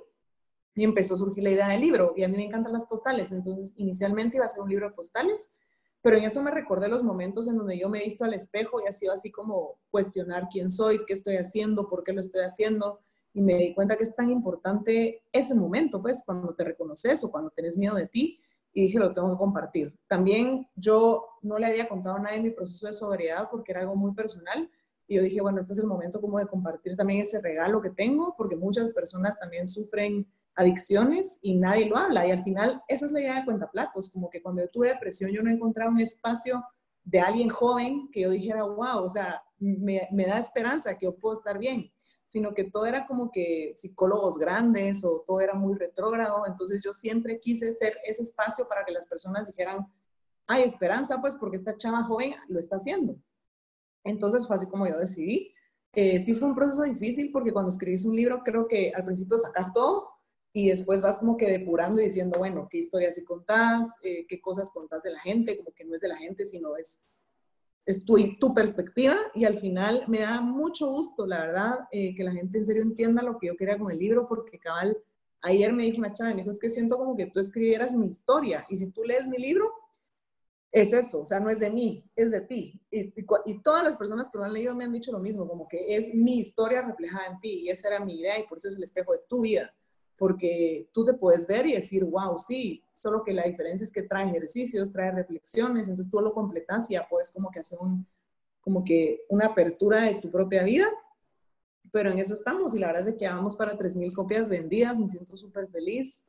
y 0.76 0.84
empezó 0.84 1.14
a 1.14 1.18
surgir 1.18 1.44
la 1.44 1.52
idea 1.52 1.70
del 1.70 1.80
libro. 1.80 2.14
Y 2.18 2.24
a 2.24 2.28
mí 2.28 2.36
me 2.36 2.46
encantan 2.46 2.74
las 2.74 2.86
postales, 2.86 3.32
entonces 3.32 3.74
inicialmente 3.78 4.36
iba 4.36 4.46
a 4.46 4.50
ser 4.50 4.62
un 4.62 4.70
libro 4.70 4.90
de 4.90 4.96
postales, 4.96 5.56
pero 6.02 6.18
en 6.18 6.26
eso 6.26 6.44
me 6.44 6.52
recordé 6.52 6.90
los 6.90 7.04
momentos 7.04 7.48
en 7.48 7.58
donde 7.58 7.80
yo 7.80 7.88
me 7.88 8.02
he 8.02 8.04
visto 8.04 8.26
al 8.26 8.34
espejo 8.34 8.82
y 8.82 8.88
ha 8.88 8.92
sido 8.92 9.14
así 9.14 9.32
como 9.32 9.80
cuestionar 9.92 10.50
quién 10.52 10.72
soy, 10.72 11.06
qué 11.06 11.14
estoy 11.14 11.38
haciendo, 11.38 11.88
por 11.88 12.04
qué 12.04 12.12
lo 12.12 12.20
estoy 12.20 12.42
haciendo 12.42 13.00
y 13.34 13.42
me 13.42 13.56
di 13.56 13.74
cuenta 13.74 13.96
que 13.96 14.04
es 14.04 14.16
tan 14.16 14.32
importante 14.32 15.24
ese 15.32 15.56
momento, 15.56 16.02
pues, 16.02 16.24
cuando 16.26 16.54
te 16.54 16.64
reconoces 16.64 17.24
o 17.24 17.32
cuando 17.32 17.52
tienes 17.52 17.78
miedo 17.78 17.96
de 17.96 18.08
ti, 18.08 18.40
y 18.72 18.82
dije, 18.84 19.00
lo 19.00 19.12
tengo 19.12 19.32
que 19.32 19.38
compartir. 19.38 19.98
También 20.08 20.68
yo 20.76 21.26
no 21.42 21.58
le 21.58 21.66
había 21.66 21.90
contado 21.90 22.18
a 22.18 22.20
nadie 22.20 22.40
mi 22.40 22.52
proceso 22.52 22.86
de 22.86 22.94
sobriedad 22.94 23.48
porque 23.50 23.72
era 23.72 23.82
algo 23.82 23.96
muy 23.96 24.14
personal, 24.14 24.70
y 25.08 25.16
yo 25.16 25.24
dije, 25.24 25.42
bueno, 25.42 25.60
este 25.60 25.74
es 25.74 25.80
el 25.80 25.88
momento 25.88 26.22
como 26.22 26.38
de 26.38 26.46
compartir 26.46 26.96
también 26.96 27.22
ese 27.22 27.42
regalo 27.42 27.82
que 27.82 27.90
tengo, 27.90 28.36
porque 28.38 28.56
muchas 28.56 28.94
personas 28.94 29.40
también 29.40 29.66
sufren 29.66 30.28
adicciones 30.56 31.40
y 31.42 31.56
nadie 31.56 31.88
lo 31.88 31.98
habla, 31.98 32.28
y 32.28 32.32
al 32.32 32.44
final 32.44 32.82
esa 32.88 33.06
es 33.06 33.12
la 33.12 33.22
idea 33.22 33.36
de 33.36 33.46
Cuentaplatos, 33.46 34.12
como 34.12 34.30
que 34.30 34.42
cuando 34.42 34.62
yo 34.62 34.70
tuve 34.70 34.90
depresión 34.90 35.32
yo 35.32 35.42
no 35.42 35.50
encontraba 35.50 35.90
un 35.90 36.00
espacio 36.00 36.64
de 37.04 37.20
alguien 37.20 37.50
joven 37.50 38.10
que 38.12 38.22
yo 38.22 38.30
dijera, 38.30 38.64
wow, 38.64 39.04
o 39.04 39.10
sea, 39.10 39.42
me, 39.58 40.08
me 40.12 40.26
da 40.26 40.38
esperanza 40.38 40.96
que 40.98 41.06
yo 41.06 41.16
puedo 41.16 41.34
estar 41.34 41.58
bien 41.58 41.92
sino 42.30 42.54
que 42.54 42.66
todo 42.66 42.86
era 42.86 43.08
como 43.08 43.32
que 43.32 43.72
psicólogos 43.74 44.38
grandes 44.38 45.04
o 45.04 45.24
todo 45.26 45.42
era 45.42 45.56
muy 45.56 45.74
retrógrado. 45.74 46.46
Entonces 46.46 46.80
yo 46.84 46.94
siempre 46.94 47.40
quise 47.40 47.74
ser 47.74 47.98
ese 48.06 48.22
espacio 48.22 48.68
para 48.68 48.86
que 48.86 48.92
las 48.92 49.08
personas 49.08 49.48
dijeran, 49.48 49.92
hay 50.46 50.62
esperanza, 50.62 51.20
pues 51.20 51.36
porque 51.38 51.58
esta 51.58 51.76
chava 51.76 52.04
joven 52.04 52.36
lo 52.48 52.60
está 52.60 52.76
haciendo. 52.76 53.16
Entonces 54.04 54.46
fue 54.46 54.58
así 54.58 54.68
como 54.68 54.86
yo 54.86 55.00
decidí. 55.00 55.56
Eh, 55.92 56.20
sí 56.20 56.36
fue 56.36 56.50
un 56.50 56.54
proceso 56.56 56.84
difícil 56.84 57.32
porque 57.32 57.52
cuando 57.52 57.72
escribís 57.72 58.06
un 58.06 58.16
libro 58.16 58.44
creo 58.44 58.68
que 58.68 58.92
al 58.94 59.06
principio 59.06 59.36
sacas 59.40 59.74
todo 59.74 60.10
y 60.54 60.68
después 60.68 61.02
vas 61.02 61.18
como 61.18 61.36
que 61.36 61.50
depurando 61.50 62.00
y 62.00 62.04
diciendo, 62.04 62.38
bueno, 62.38 62.68
qué 62.70 62.78
historias 62.78 63.16
sí 63.16 63.26
contás, 63.26 63.98
eh, 64.04 64.28
qué 64.28 64.40
cosas 64.40 64.70
contás 64.70 65.02
de 65.02 65.14
la 65.14 65.20
gente, 65.22 65.58
como 65.58 65.72
que 65.72 65.84
no 65.84 65.96
es 65.96 66.02
de 66.02 66.10
la 66.10 66.18
gente, 66.18 66.46
sino 66.46 66.78
es 66.78 67.08
es 67.86 68.06
tu, 68.06 68.18
tu 68.40 68.54
perspectiva 68.54 69.18
y 69.34 69.46
al 69.46 69.58
final 69.58 70.04
me 70.08 70.20
da 70.20 70.42
mucho 70.42 70.90
gusto, 70.90 71.26
la 71.26 71.40
verdad, 71.40 71.80
eh, 71.92 72.16
que 72.16 72.24
la 72.24 72.32
gente 72.32 72.58
en 72.58 72.66
serio 72.66 72.84
entienda 72.84 73.24
lo 73.24 73.38
que 73.38 73.48
yo 73.48 73.58
quería 73.58 73.78
con 73.78 73.92
el 73.92 73.98
libro, 73.98 74.28
porque 74.28 74.60
cabal, 74.60 74.98
ayer 75.42 75.74
me 75.74 75.84
dijo 75.84 76.00
una 76.00 76.14
chava, 76.14 76.32
me 76.32 76.38
dijo, 76.38 76.52
es 76.52 76.60
que 76.60 76.70
siento 76.70 76.98
como 76.98 77.16
que 77.16 77.28
tú 77.28 77.40
escribieras 77.40 77.96
mi 77.96 78.08
historia 78.08 78.66
y 78.70 78.78
si 78.78 78.92
tú 78.92 79.04
lees 79.04 79.28
mi 79.28 79.38
libro, 79.38 79.72
es 80.72 80.94
eso, 80.94 81.22
o 81.22 81.26
sea, 81.26 81.40
no 81.40 81.50
es 81.50 81.60
de 81.60 81.72
mí, 81.72 82.04
es 82.16 82.30
de 82.30 82.42
ti. 82.42 82.80
Y, 82.92 83.12
y, 83.46 83.62
todas 83.64 83.84
las 83.84 83.98
personas 83.98 84.30
que 84.30 84.38
lo 84.38 84.44
han 84.44 84.54
leído 84.54 84.76
me 84.76 84.84
han 84.84 84.92
dicho 84.92 85.12
lo 85.12 85.18
mismo, 85.18 85.48
como 85.48 85.68
que 85.68 85.96
es 85.96 86.14
mi 86.14 86.38
historia 86.38 86.84
reflejada 86.84 87.26
en 87.26 87.40
ti 87.40 87.62
y 87.62 87.70
esa 87.70 87.88
era 87.88 88.06
mi 88.06 88.20
idea 88.20 88.40
y 88.40 88.48
por 88.48 88.60
eso 88.60 88.68
es 88.68 88.76
el 88.76 88.84
espejo 88.84 89.14
de 89.14 89.22
tu 89.28 89.42
vida 89.42 89.74
porque 90.20 90.90
tú 90.94 91.06
te 91.06 91.14
puedes 91.14 91.48
ver 91.48 91.66
y 91.66 91.74
decir, 91.74 92.04
wow, 92.04 92.38
sí, 92.38 92.84
solo 92.94 93.24
que 93.24 93.34
la 93.34 93.44
diferencia 93.44 93.86
es 93.86 93.92
que 93.92 94.04
trae 94.04 94.28
ejercicios, 94.28 94.92
trae 94.92 95.12
reflexiones, 95.12 95.88
entonces 95.88 96.12
tú 96.12 96.20
lo 96.20 96.34
completas 96.34 96.92
y 96.92 96.94
ya 96.94 97.08
puedes 97.08 97.32
como 97.32 97.50
que 97.50 97.62
hacer 97.62 97.80
un, 97.80 98.06
como 98.60 98.84
que 98.84 99.22
una 99.30 99.48
apertura 99.48 100.02
de 100.02 100.16
tu 100.16 100.30
propia 100.30 100.64
vida, 100.64 100.86
pero 101.92 102.12
en 102.12 102.20
eso 102.20 102.34
estamos 102.34 102.76
y 102.76 102.80
la 102.80 102.88
verdad 102.88 103.08
es 103.08 103.16
que 103.16 103.22
ya 103.22 103.36
vamos 103.36 103.56
para 103.56 103.78
3.000 103.78 104.14
copias 104.14 104.50
vendidas, 104.50 105.00
me 105.00 105.08
siento 105.08 105.36
súper 105.38 105.68
feliz. 105.70 106.26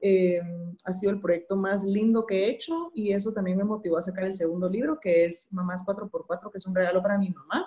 Eh, 0.00 0.42
ha 0.84 0.92
sido 0.92 1.12
el 1.12 1.20
proyecto 1.20 1.56
más 1.56 1.84
lindo 1.84 2.26
que 2.26 2.44
he 2.44 2.50
hecho 2.50 2.90
y 2.94 3.12
eso 3.12 3.32
también 3.32 3.56
me 3.56 3.64
motivó 3.64 3.96
a 3.96 4.02
sacar 4.02 4.24
el 4.24 4.34
segundo 4.34 4.68
libro, 4.68 4.98
que 5.00 5.26
es 5.26 5.50
Mamás 5.52 5.84
4x4, 5.86 6.50
que 6.50 6.58
es 6.58 6.66
un 6.66 6.74
regalo 6.74 7.00
para 7.00 7.16
mi 7.16 7.30
mamá 7.30 7.66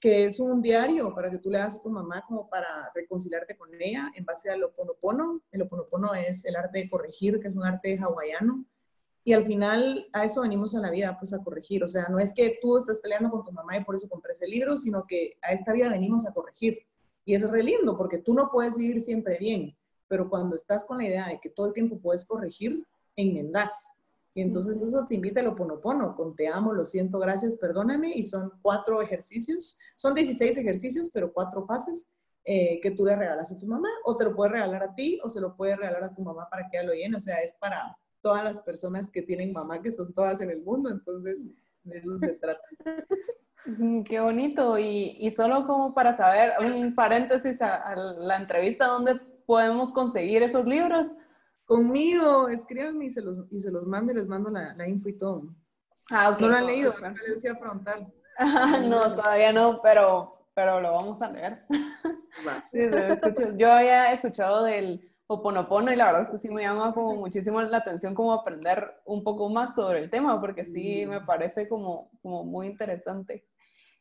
que 0.00 0.24
es 0.24 0.40
un 0.40 0.62
diario 0.62 1.14
para 1.14 1.30
que 1.30 1.38
tú 1.38 1.50
le 1.50 1.58
hagas 1.58 1.76
a 1.76 1.82
tu 1.82 1.90
mamá 1.90 2.24
como 2.26 2.48
para 2.48 2.90
reconciliarte 2.94 3.56
con 3.56 3.68
ella 3.78 4.10
en 4.14 4.24
base 4.24 4.50
al 4.50 4.64
oponopono. 4.64 5.42
El 5.52 5.62
oponopono 5.62 6.14
es 6.14 6.46
el 6.46 6.56
arte 6.56 6.78
de 6.78 6.88
corregir, 6.88 7.38
que 7.38 7.48
es 7.48 7.54
un 7.54 7.64
arte 7.64 7.98
hawaiano. 7.98 8.64
Y 9.22 9.34
al 9.34 9.44
final 9.44 10.08
a 10.14 10.24
eso 10.24 10.40
venimos 10.40 10.74
a 10.74 10.80
la 10.80 10.90
vida, 10.90 11.16
pues 11.18 11.34
a 11.34 11.44
corregir. 11.44 11.84
O 11.84 11.88
sea, 11.88 12.08
no 12.08 12.18
es 12.18 12.34
que 12.34 12.58
tú 12.62 12.78
estás 12.78 13.00
peleando 13.00 13.30
con 13.30 13.44
tu 13.44 13.52
mamá 13.52 13.76
y 13.76 13.84
por 13.84 13.94
eso 13.94 14.08
compré 14.08 14.32
ese 14.32 14.46
libro, 14.46 14.78
sino 14.78 15.04
que 15.06 15.36
a 15.42 15.52
esta 15.52 15.72
vida 15.72 15.90
venimos 15.90 16.26
a 16.26 16.32
corregir. 16.32 16.78
Y 17.26 17.34
es 17.34 17.48
re 17.48 17.62
lindo 17.62 17.98
porque 17.98 18.16
tú 18.16 18.32
no 18.32 18.50
puedes 18.50 18.76
vivir 18.76 19.02
siempre 19.02 19.36
bien, 19.38 19.76
pero 20.08 20.30
cuando 20.30 20.56
estás 20.56 20.86
con 20.86 20.96
la 20.96 21.04
idea 21.04 21.28
de 21.28 21.38
que 21.38 21.50
todo 21.50 21.66
el 21.66 21.74
tiempo 21.74 21.98
puedes 21.98 22.24
corregir, 22.24 22.86
enmendás. 23.14 23.99
Y 24.34 24.42
entonces 24.42 24.80
eso 24.82 25.06
te 25.08 25.16
invita 25.16 25.40
al 25.40 25.54
ponopono, 25.54 26.14
con 26.14 26.36
te 26.36 26.46
amo, 26.46 26.72
lo 26.72 26.84
siento, 26.84 27.18
gracias, 27.18 27.56
perdóname, 27.56 28.12
y 28.14 28.22
son 28.22 28.52
cuatro 28.62 29.02
ejercicios, 29.02 29.78
son 29.96 30.14
16 30.14 30.56
ejercicios, 30.56 31.10
pero 31.12 31.32
cuatro 31.32 31.66
fases 31.66 32.08
eh, 32.44 32.80
que 32.80 32.92
tú 32.92 33.04
le 33.04 33.16
regalas 33.16 33.52
a 33.52 33.58
tu 33.58 33.66
mamá, 33.66 33.88
o 34.04 34.16
te 34.16 34.24
lo 34.24 34.34
puedes 34.34 34.52
regalar 34.52 34.82
a 34.82 34.94
ti, 34.94 35.18
o 35.22 35.28
se 35.28 35.40
lo 35.40 35.56
puedes 35.56 35.76
regalar 35.76 36.04
a 36.04 36.14
tu 36.14 36.22
mamá 36.22 36.48
para 36.48 36.68
que 36.68 36.78
ella 36.78 36.86
lo 36.86 36.94
llene, 36.94 37.16
o 37.16 37.20
sea, 37.20 37.42
es 37.42 37.54
para 37.54 37.96
todas 38.20 38.44
las 38.44 38.60
personas 38.60 39.10
que 39.10 39.22
tienen 39.22 39.52
mamá, 39.52 39.82
que 39.82 39.90
son 39.90 40.12
todas 40.14 40.40
en 40.40 40.50
el 40.50 40.62
mundo, 40.62 40.90
entonces 40.90 41.46
de 41.82 41.98
eso 41.98 42.16
se 42.18 42.34
trata. 42.34 42.62
Qué 44.06 44.20
bonito, 44.20 44.78
y, 44.78 45.16
y 45.18 45.30
solo 45.30 45.66
como 45.66 45.92
para 45.92 46.16
saber, 46.16 46.52
un 46.60 46.94
paréntesis 46.94 47.60
a, 47.60 47.94
la 47.94 48.36
entrevista, 48.36 48.86
¿dónde 48.86 49.16
podemos 49.44 49.92
conseguir 49.92 50.42
esos 50.42 50.66
libros? 50.66 51.08
Conmigo, 51.70 52.48
escríbanme 52.48 53.06
y 53.06 53.10
se 53.10 53.22
los, 53.22 53.38
y 53.50 53.60
se 53.60 53.70
los 53.70 53.86
mando 53.86 54.12
y 54.12 54.16
les 54.16 54.26
mando 54.26 54.50
la, 54.50 54.74
la 54.74 54.88
info 54.88 55.08
y 55.08 55.16
todo. 55.16 55.54
Ah, 56.10 56.30
ok. 56.30 56.40
No 56.40 56.48
lo 56.48 56.56
han 56.56 56.66
leído, 56.66 56.94
no 57.00 57.10
les 57.10 57.34
decía 57.34 57.58
preguntar. 57.58 58.06
no, 58.84 59.14
todavía 59.14 59.52
no, 59.52 59.80
pero 59.80 60.40
pero 60.54 60.80
lo 60.80 60.92
vamos 60.92 61.22
a 61.22 61.30
leer. 61.30 61.64
yo 63.56 63.72
había 63.72 64.12
escuchado 64.12 64.64
del 64.64 65.10
Oponopono 65.26 65.92
y 65.92 65.96
la 65.96 66.06
verdad 66.06 66.22
es 66.24 66.30
que 66.30 66.38
sí 66.38 66.50
me 66.50 66.62
llama 66.62 66.92
como 66.92 67.14
muchísimo 67.16 67.62
la 67.62 67.78
atención 67.78 68.14
como 68.14 68.32
aprender 68.32 69.00
un 69.04 69.22
poco 69.22 69.48
más 69.48 69.74
sobre 69.74 70.00
el 70.00 70.10
tema, 70.10 70.40
porque 70.40 70.66
sí 70.66 71.06
me 71.06 71.20
parece 71.20 71.68
como, 71.68 72.10
como 72.20 72.44
muy 72.44 72.66
interesante. 72.66 73.46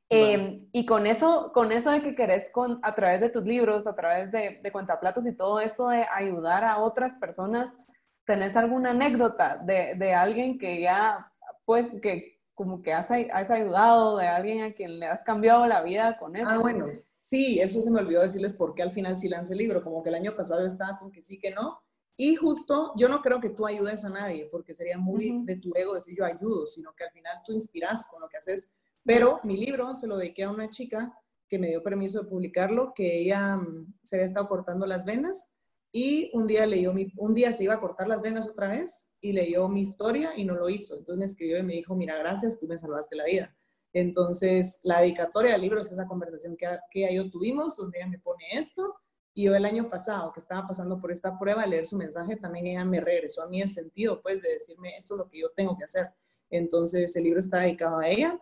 Em, 0.10 0.68
y 0.72 0.86
con 0.86 1.06
eso, 1.06 1.52
con 1.54 1.72
eso 1.72 1.92
de 1.92 2.02
que 2.02 2.16
querés 2.16 2.50
con, 2.52 2.80
a 2.82 2.96
través 2.96 3.22
de 3.22 3.30
tus 3.30 3.44
libros, 3.44 3.86
a 3.86 3.96
través 3.96 4.32
de, 4.32 4.60
de 4.64 4.72
Cuentaplatos 4.72 5.26
y 5.28 5.36
todo 5.36 5.60
esto 5.60 5.90
de 5.90 6.06
ayudar 6.12 6.64
a 6.64 6.80
otras 6.80 7.16
personas, 7.18 7.78
¿tenés 8.26 8.56
alguna 8.56 8.92
anécdota 8.92 9.58
de, 9.58 9.94
de 9.96 10.14
alguien 10.14 10.58
que 10.58 10.82
ya, 10.82 11.32
pues, 11.64 11.88
que, 12.02 12.40
como 12.60 12.82
que 12.82 12.92
has, 12.92 13.10
has 13.10 13.50
ayudado 13.52 14.18
de 14.18 14.28
alguien 14.28 14.64
a 14.64 14.74
quien 14.74 15.00
le 15.00 15.06
has 15.06 15.24
cambiado 15.24 15.66
la 15.66 15.82
vida 15.82 16.18
con 16.18 16.36
eso. 16.36 16.50
Ah, 16.50 16.58
bueno, 16.58 16.88
sí, 17.18 17.58
eso 17.58 17.80
se 17.80 17.90
me 17.90 18.02
olvidó 18.02 18.22
decirles 18.22 18.54
por 18.54 18.76
qué 18.76 18.82
al 18.82 18.92
final 18.92 19.16
sí 19.16 19.30
lancé 19.30 19.54
el 19.54 19.60
libro, 19.60 19.82
como 19.82 20.04
que 20.04 20.10
el 20.10 20.16
año 20.16 20.36
pasado 20.36 20.60
yo 20.60 20.68
estaba 20.68 21.00
con 21.00 21.10
que 21.10 21.22
sí, 21.24 21.40
que 21.40 21.52
no. 21.52 21.82
Y 22.18 22.36
justo, 22.36 22.92
yo 22.98 23.08
no 23.08 23.22
creo 23.22 23.40
que 23.40 23.52
tú 23.52 23.66
ayudes 23.66 24.04
a 24.04 24.10
nadie, 24.10 24.50
porque 24.52 24.74
sería 24.74 24.98
muy 24.98 25.42
de 25.46 25.56
tu 25.56 25.72
ego 25.74 25.94
decir 25.94 26.18
yo 26.18 26.26
ayudo, 26.26 26.68
sino 26.68 26.94
que 26.94 27.06
al 27.06 27.12
final 27.12 27.38
tú 27.46 27.54
inspiras 27.54 28.10
con 28.12 28.20
lo 28.20 28.28
que 28.28 28.36
haces. 28.36 28.74
Pero 29.04 29.40
mi 29.44 29.58
libro 29.58 29.96
se 29.96 30.08
lo 30.08 30.18
dediqué 30.18 30.44
a 30.44 30.52
una 30.52 30.70
chica 30.70 31.14
que 31.48 31.58
me 31.60 31.70
dio 31.70 31.82
permiso 31.82 32.22
de 32.22 32.30
publicarlo, 32.30 32.94
que 32.94 33.22
ella 33.22 33.56
mm, 33.56 33.96
se 34.04 34.18
había 34.18 34.28
estado 34.28 34.48
cortando 34.48 34.86
las 34.86 35.06
venas 35.06 35.54
y 35.92 36.30
un 36.36 36.46
día 36.46 36.66
leyó 36.66 36.94
mi, 36.94 37.12
un 37.18 37.34
día 37.34 37.52
se 37.52 37.64
iba 37.64 37.74
a 37.74 37.80
cortar 37.80 38.08
las 38.08 38.22
venas 38.22 38.48
otra 38.48 38.68
vez 38.68 39.16
y 39.20 39.32
leyó 39.32 39.68
mi 39.68 39.82
historia 39.82 40.34
y 40.36 40.46
no 40.46 40.54
lo 40.54 40.70
hizo. 40.70 40.96
Entonces 40.96 41.18
me 41.18 41.26
escribió 41.26 41.58
y 41.58 41.64
me 41.64 41.74
dijo, 41.74 41.96
mira, 41.96 42.18
gracias, 42.18 42.60
tú 42.60 42.68
me 42.68 42.78
salvaste 42.78 43.16
la 43.16 43.26
vida. 43.26 43.56
Entonces, 43.92 44.82
la 44.84 45.02
dedicatoria 45.02 45.54
del 45.54 45.62
libro 45.62 45.82
es 45.82 45.92
esa 45.92 46.08
conversación 46.08 46.56
que, 46.56 46.68
que 46.92 47.14
yo 47.14 47.30
tuvimos, 47.32 47.76
donde 47.76 47.98
ella 47.98 48.08
me 48.08 48.20
pone 48.20 48.46
esto. 48.52 48.96
Y 49.34 49.46
yo 49.46 49.56
el 49.56 49.66
año 49.66 49.90
pasado, 49.90 50.32
que 50.32 50.40
estaba 50.40 50.68
pasando 50.68 51.00
por 51.00 51.12
esta 51.12 51.40
prueba, 51.40 51.66
leer 51.66 51.88
su 51.88 51.98
mensaje, 51.98 52.36
también 52.36 52.68
ella 52.68 52.86
me 52.86 53.02
regresó 53.02 53.42
a 53.42 53.48
mí 53.48 53.62
el 53.62 53.70
sentido, 53.70 54.22
pues, 54.22 54.42
de 54.44 54.50
decirme, 54.50 54.96
esto 54.96 55.16
es 55.16 55.20
lo 55.20 55.30
que 55.30 55.40
yo 55.40 55.50
tengo 55.56 55.76
que 55.76 55.86
hacer. 55.86 56.10
Entonces, 56.52 57.16
el 57.16 57.24
libro 57.24 57.40
está 57.40 57.60
dedicado 57.60 57.98
a 57.98 58.08
ella. 58.08 58.40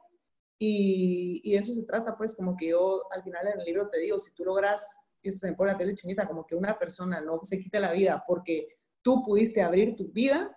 Y, 0.59 1.41
y 1.43 1.51
de 1.53 1.57
eso 1.59 1.73
se 1.73 1.83
trata, 1.83 2.17
pues, 2.17 2.35
como 2.35 2.55
que 2.57 2.69
yo 2.69 3.03
al 3.11 3.23
final 3.23 3.47
en 3.47 3.59
el 3.59 3.65
libro 3.65 3.89
te 3.89 3.99
digo, 3.99 4.17
si 4.19 4.33
tú 4.33 4.43
logras 4.43 5.07
y 5.21 5.29
esto 5.29 5.41
se 5.41 5.51
me 5.51 5.55
pone 5.55 5.71
la 5.71 5.77
piel 5.77 5.95
chinita, 5.95 6.27
como 6.27 6.45
que 6.45 6.55
una 6.55 6.77
persona 6.77 7.21
no 7.21 7.39
se 7.43 7.59
quite 7.59 7.79
la 7.79 7.91
vida 7.91 8.23
porque 8.25 8.67
tú 9.01 9.23
pudiste 9.23 9.61
abrir 9.61 9.95
tu 9.95 10.11
vida, 10.11 10.55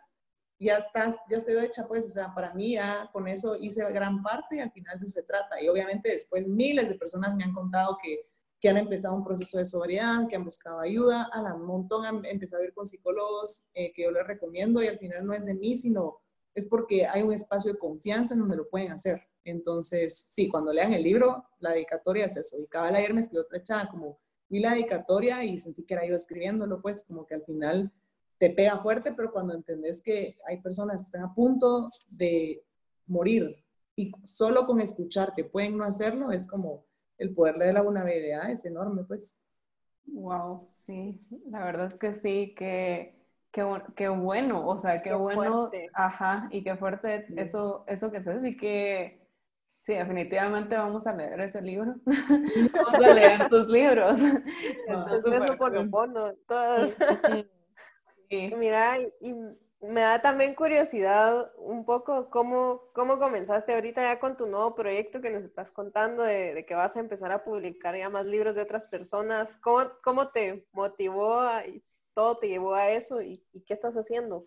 ya 0.59 0.76
estás, 0.76 1.16
ya 1.30 1.38
estoy 1.38 1.57
hecha, 1.64 1.88
pues, 1.88 2.04
o 2.04 2.11
sea, 2.11 2.35
para 2.35 2.52
mí 2.52 2.75
ya 2.75 3.09
con 3.12 3.26
eso 3.26 3.57
hice 3.57 3.83
gran 3.92 4.23
parte 4.23 4.57
y 4.57 4.61
al 4.61 4.71
final 4.71 4.99
de 4.99 5.04
eso 5.04 5.21
se 5.21 5.23
trata. 5.23 5.61
Y 5.61 5.69
obviamente 5.69 6.11
después 6.11 6.47
miles 6.47 6.88
de 6.90 6.97
personas 6.97 7.35
me 7.35 7.45
han 7.45 7.54
contado 7.54 7.97
que, 8.02 8.26
que 8.61 8.69
han 8.69 8.76
empezado 8.76 9.14
un 9.14 9.25
proceso 9.25 9.57
de 9.57 9.64
sobriedad, 9.64 10.28
que 10.28 10.37
han 10.37 10.45
buscado 10.45 10.80
ayuda, 10.80 11.30
a 11.33 11.40
la 11.40 11.54
montón 11.54 12.04
han 12.04 12.25
empezado 12.26 12.62
a 12.62 12.66
ir 12.66 12.75
con 12.75 12.87
psicólogos 12.87 13.66
eh, 13.73 13.90
que 13.95 14.02
yo 14.02 14.11
les 14.11 14.26
recomiendo 14.26 14.83
y 14.83 14.88
al 14.88 14.99
final 14.99 15.25
no 15.25 15.33
es 15.33 15.47
de 15.47 15.54
mí, 15.54 15.76
sino 15.76 16.19
es 16.54 16.69
porque 16.69 17.07
hay 17.07 17.23
un 17.23 17.33
espacio 17.33 17.73
de 17.73 17.78
confianza 17.78 18.35
en 18.35 18.40
donde 18.40 18.57
lo 18.57 18.69
pueden 18.69 18.92
hacer. 18.92 19.23
Entonces, 19.44 20.26
sí, 20.30 20.49
cuando 20.49 20.73
lean 20.73 20.92
el 20.92 21.02
libro, 21.02 21.44
la 21.59 21.70
dedicatoria 21.70 22.26
es 22.26 22.37
eso. 22.37 22.59
Y 22.61 22.66
cada 22.66 22.88
ayer 22.88 23.14
me 23.14 23.20
escribió 23.20 23.42
otra 23.42 23.62
chava 23.62 23.88
como, 23.88 24.18
vi 24.49 24.61
la 24.61 24.73
dedicatoria 24.73 25.44
y 25.44 25.59
sentí 25.59 25.85
que 25.85 25.94
era 25.94 26.06
yo 26.06 26.14
escribiéndolo, 26.14 26.80
pues 26.80 27.04
como 27.04 27.25
que 27.25 27.35
al 27.35 27.42
final 27.44 27.92
te 28.38 28.50
pega 28.50 28.78
fuerte, 28.78 29.12
pero 29.12 29.30
cuando 29.30 29.54
entendés 29.54 30.02
que 30.02 30.38
hay 30.47 30.61
personas 30.61 31.00
que 31.00 31.06
están 31.06 31.23
a 31.23 31.35
punto 31.35 31.90
de 32.09 32.64
morir 33.06 33.62
y 33.94 34.12
solo 34.23 34.66
con 34.66 34.80
escuchar 34.80 35.35
que 35.35 35.44
pueden 35.44 35.76
no 35.76 35.85
hacerlo, 35.85 36.32
es 36.32 36.47
como 36.47 36.85
el 37.18 37.32
poder 37.32 37.56
de 37.59 37.73
la 37.73 37.82
vulnerabilidad 37.82 38.50
es 38.50 38.64
enorme, 38.64 39.04
pues. 39.04 39.44
Wow, 40.06 40.66
sí, 40.73 41.20
la 41.50 41.64
verdad 41.64 41.88
es 41.88 41.97
que 41.97 42.14
sí, 42.14 42.54
que, 42.56 43.14
que, 43.52 44.09
bueno, 44.09 44.66
o 44.66 44.78
sea, 44.78 45.02
qué, 45.02 45.12
bueno, 45.12 45.70
ajá, 45.92 46.49
y 46.50 46.64
qué 46.64 46.76
fuerte 46.76 47.26
eso, 47.37 47.85
eso 47.87 48.11
que 48.11 48.23
se 48.23 48.49
y 48.49 48.56
que 48.56 49.19
Sí, 49.82 49.94
definitivamente 49.94 50.76
vamos 50.76 51.06
a 51.06 51.14
leer 51.14 51.40
ese 51.40 51.62
libro. 51.62 51.94
vamos 52.75 53.04
a 53.04 53.14
leer 53.14 53.49
tus 53.49 53.68
libros. 53.70 54.18
Es 55.12 55.25
beso 55.25 55.56
por 55.56 55.88
bono, 55.88 56.34
todas. 56.46 56.96
Mira, 58.30 58.99
y 59.20 59.34
me 59.80 60.02
da 60.02 60.20
también 60.20 60.54
curiosidad 60.54 61.50
un 61.56 61.84
poco 61.84 62.28
cómo, 62.28 62.90
cómo 62.92 63.18
comenzaste 63.18 63.75
ahorita 63.75 64.02
ya 64.02 64.20
con 64.20 64.37
tu 64.37 64.46
nuevo 64.46 64.75
proyecto 64.75 65.20
que 65.20 65.30
nos 65.30 65.42
estás 65.42 65.72
contando 65.72 66.22
de, 66.22 66.64
que 66.68 66.75
vas 66.75 66.94
a 66.96 67.00
empezar 67.00 67.32
a 67.32 67.42
publicar 67.42 67.96
ya 67.96 68.10
más 68.10 68.26
libros 68.26 68.54
de 68.54 68.62
otras 68.62 68.87
personas. 68.87 69.56
¿Cómo, 69.56 69.90
cómo 70.04 70.28
te 70.28 70.68
motivó 70.72 71.42
y 71.66 71.82
todo 72.14 72.38
te 72.38 72.49
llevó 72.49 72.75
a 72.75 72.90
eso 72.90 73.22
y 73.22 73.42
qué 73.66 73.75
estás 73.75 73.96
haciendo? 73.96 74.46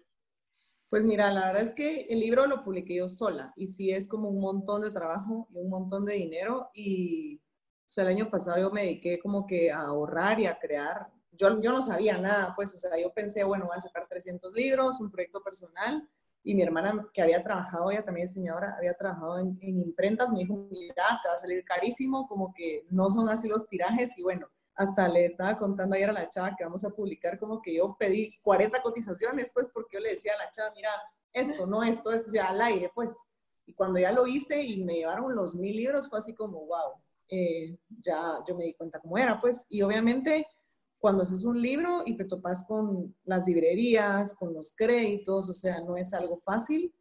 Pues 0.94 1.06
mira, 1.06 1.32
la 1.32 1.48
verdad 1.48 1.64
es 1.64 1.74
que 1.74 2.02
el 2.02 2.20
libro 2.20 2.46
lo 2.46 2.64
publiqué 2.64 2.98
yo 2.98 3.10
sola 3.10 3.52
y 3.56 3.66
sí 3.66 3.90
es 3.90 4.08
como 4.08 4.30
un 4.30 4.40
montón 4.40 4.84
de 4.84 4.92
trabajo 4.92 5.48
y 5.50 5.58
un 5.58 5.68
montón 5.68 6.06
de 6.06 6.14
dinero 6.14 6.70
y 6.72 7.38
o 7.38 7.40
sea, 7.88 8.04
el 8.04 8.12
año 8.12 8.30
pasado 8.30 8.60
yo 8.60 8.70
me 8.70 8.84
dediqué 8.84 9.20
como 9.20 9.48
que 9.48 9.72
a 9.72 9.82
ahorrar 9.82 10.40
y 10.40 10.46
a 10.46 10.60
crear. 10.60 11.08
Yo, 11.32 11.60
yo 11.60 11.72
no 11.72 11.82
sabía 11.82 12.20
nada, 12.20 12.54
pues, 12.56 12.76
o 12.76 12.78
sea, 12.78 12.92
yo 13.02 13.12
pensé, 13.12 13.44
bueno, 13.44 13.66
voy 13.66 13.76
a 13.76 13.80
sacar 13.80 14.08
300 14.08 14.54
libros, 14.54 15.02
un 15.02 15.10
proyecto 15.10 15.42
personal 15.42 16.08
y 16.44 16.54
mi 16.54 16.62
hermana 16.62 17.08
que 17.12 17.24
había 17.24 17.42
trabajado, 17.42 17.90
ella 17.90 18.06
también 18.06 18.28
diseñadora, 18.28 18.76
había 18.78 18.94
trabajado 18.94 19.40
en, 19.40 19.58
en 19.62 19.80
imprentas, 19.80 20.32
me 20.32 20.42
dijo, 20.42 20.68
mira, 20.70 21.20
te 21.24 21.28
va 21.28 21.34
a 21.34 21.38
salir 21.38 21.66
carísimo, 21.66 22.28
como 22.28 22.54
que 22.54 22.86
no 22.92 23.10
son 23.10 23.30
así 23.30 23.48
los 23.48 23.68
tirajes 23.68 24.16
y 24.20 24.22
bueno, 24.22 24.48
hasta 24.76 25.08
le 25.08 25.26
estaba 25.26 25.58
contando 25.58 25.96
ayer 25.96 26.10
a 26.10 26.14
la 26.14 26.30
chava 26.30 26.56
que 26.58 26.64
vamos 26.64 26.84
a 26.84 26.90
publicar 26.90 27.38
como 27.38 27.62
que 27.62 27.76
yo 27.76 27.96
pedí 27.98 28.38
40 28.42 28.82
cotizaciones, 28.82 29.52
pues 29.54 29.70
porque 29.74 29.98
yo 29.98 30.00
le 30.00 30.12
decía 30.12 30.34
a 30.34 30.46
la 30.46 30.52
chava, 30.52 30.72
mira, 30.76 30.90
esto, 31.32 31.66
no 31.66 31.84
esto, 31.84 32.12
esto, 32.12 32.32
ya 32.32 32.50
al 32.50 32.62
aire, 32.62 32.92
pues. 32.94 33.16
Y 33.66 33.74
cuando 33.74 34.00
ya 34.00 34.12
lo 34.12 34.28
hice 34.28 34.62
y 34.62 34.84
me 34.84 34.96
llevaron 34.96 35.36
los 35.36 35.56
mil 35.56 35.76
libros, 35.76 36.10
fue 36.10 36.20
así 36.20 36.34
como, 36.34 36.66
wow, 36.66 36.94
eh, 37.30 37.78
ya 38.02 38.40
yo 38.48 38.56
me 38.56 38.66
di 38.66 38.74
cuenta 38.74 39.00
cómo 39.00 39.18
era, 39.18 39.40
pues. 39.40 39.68
Y 39.70 39.82
obviamente 39.82 40.48
cuando 41.00 41.24
haces 41.24 41.44
un 41.44 41.62
libro 41.62 42.04
y 42.06 42.16
te 42.16 42.26
topas 42.26 42.66
con 42.66 43.14
las 43.26 43.46
librerías, 43.46 44.34
con 44.36 44.54
los 44.54 44.74
créditos, 44.74 45.50
o 45.50 45.54
sea, 45.54 45.82
no 45.82 45.98
es 45.98 46.14
algo 46.14 46.40
fácil. 46.40 46.94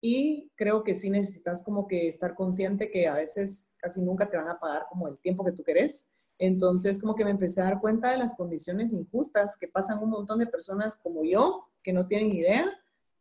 Y 0.00 0.50
creo 0.54 0.82
que 0.84 0.94
sí 0.94 1.10
necesitas 1.10 1.62
como 1.64 1.86
que 1.86 2.08
estar 2.08 2.34
consciente 2.34 2.90
que 2.90 3.06
a 3.06 3.14
veces 3.14 3.74
casi 3.76 4.00
nunca 4.00 4.30
te 4.30 4.36
van 4.36 4.48
a 4.48 4.58
pagar 4.58 4.86
como 4.88 5.08
el 5.08 5.18
tiempo 5.18 5.44
que 5.44 5.52
tú 5.52 5.62
querés 5.62 6.10
entonces, 6.40 6.98
como 6.98 7.14
que 7.14 7.22
me 7.22 7.32
empecé 7.32 7.60
a 7.60 7.64
dar 7.64 7.80
cuenta 7.82 8.10
de 8.10 8.16
las 8.16 8.34
condiciones 8.34 8.94
injustas 8.94 9.58
que 9.58 9.68
pasan 9.68 10.02
un 10.02 10.08
montón 10.08 10.38
de 10.38 10.46
personas 10.46 10.96
como 10.96 11.22
yo, 11.22 11.68
que 11.82 11.92
no 11.92 12.06
tienen 12.06 12.34
idea, 12.34 12.66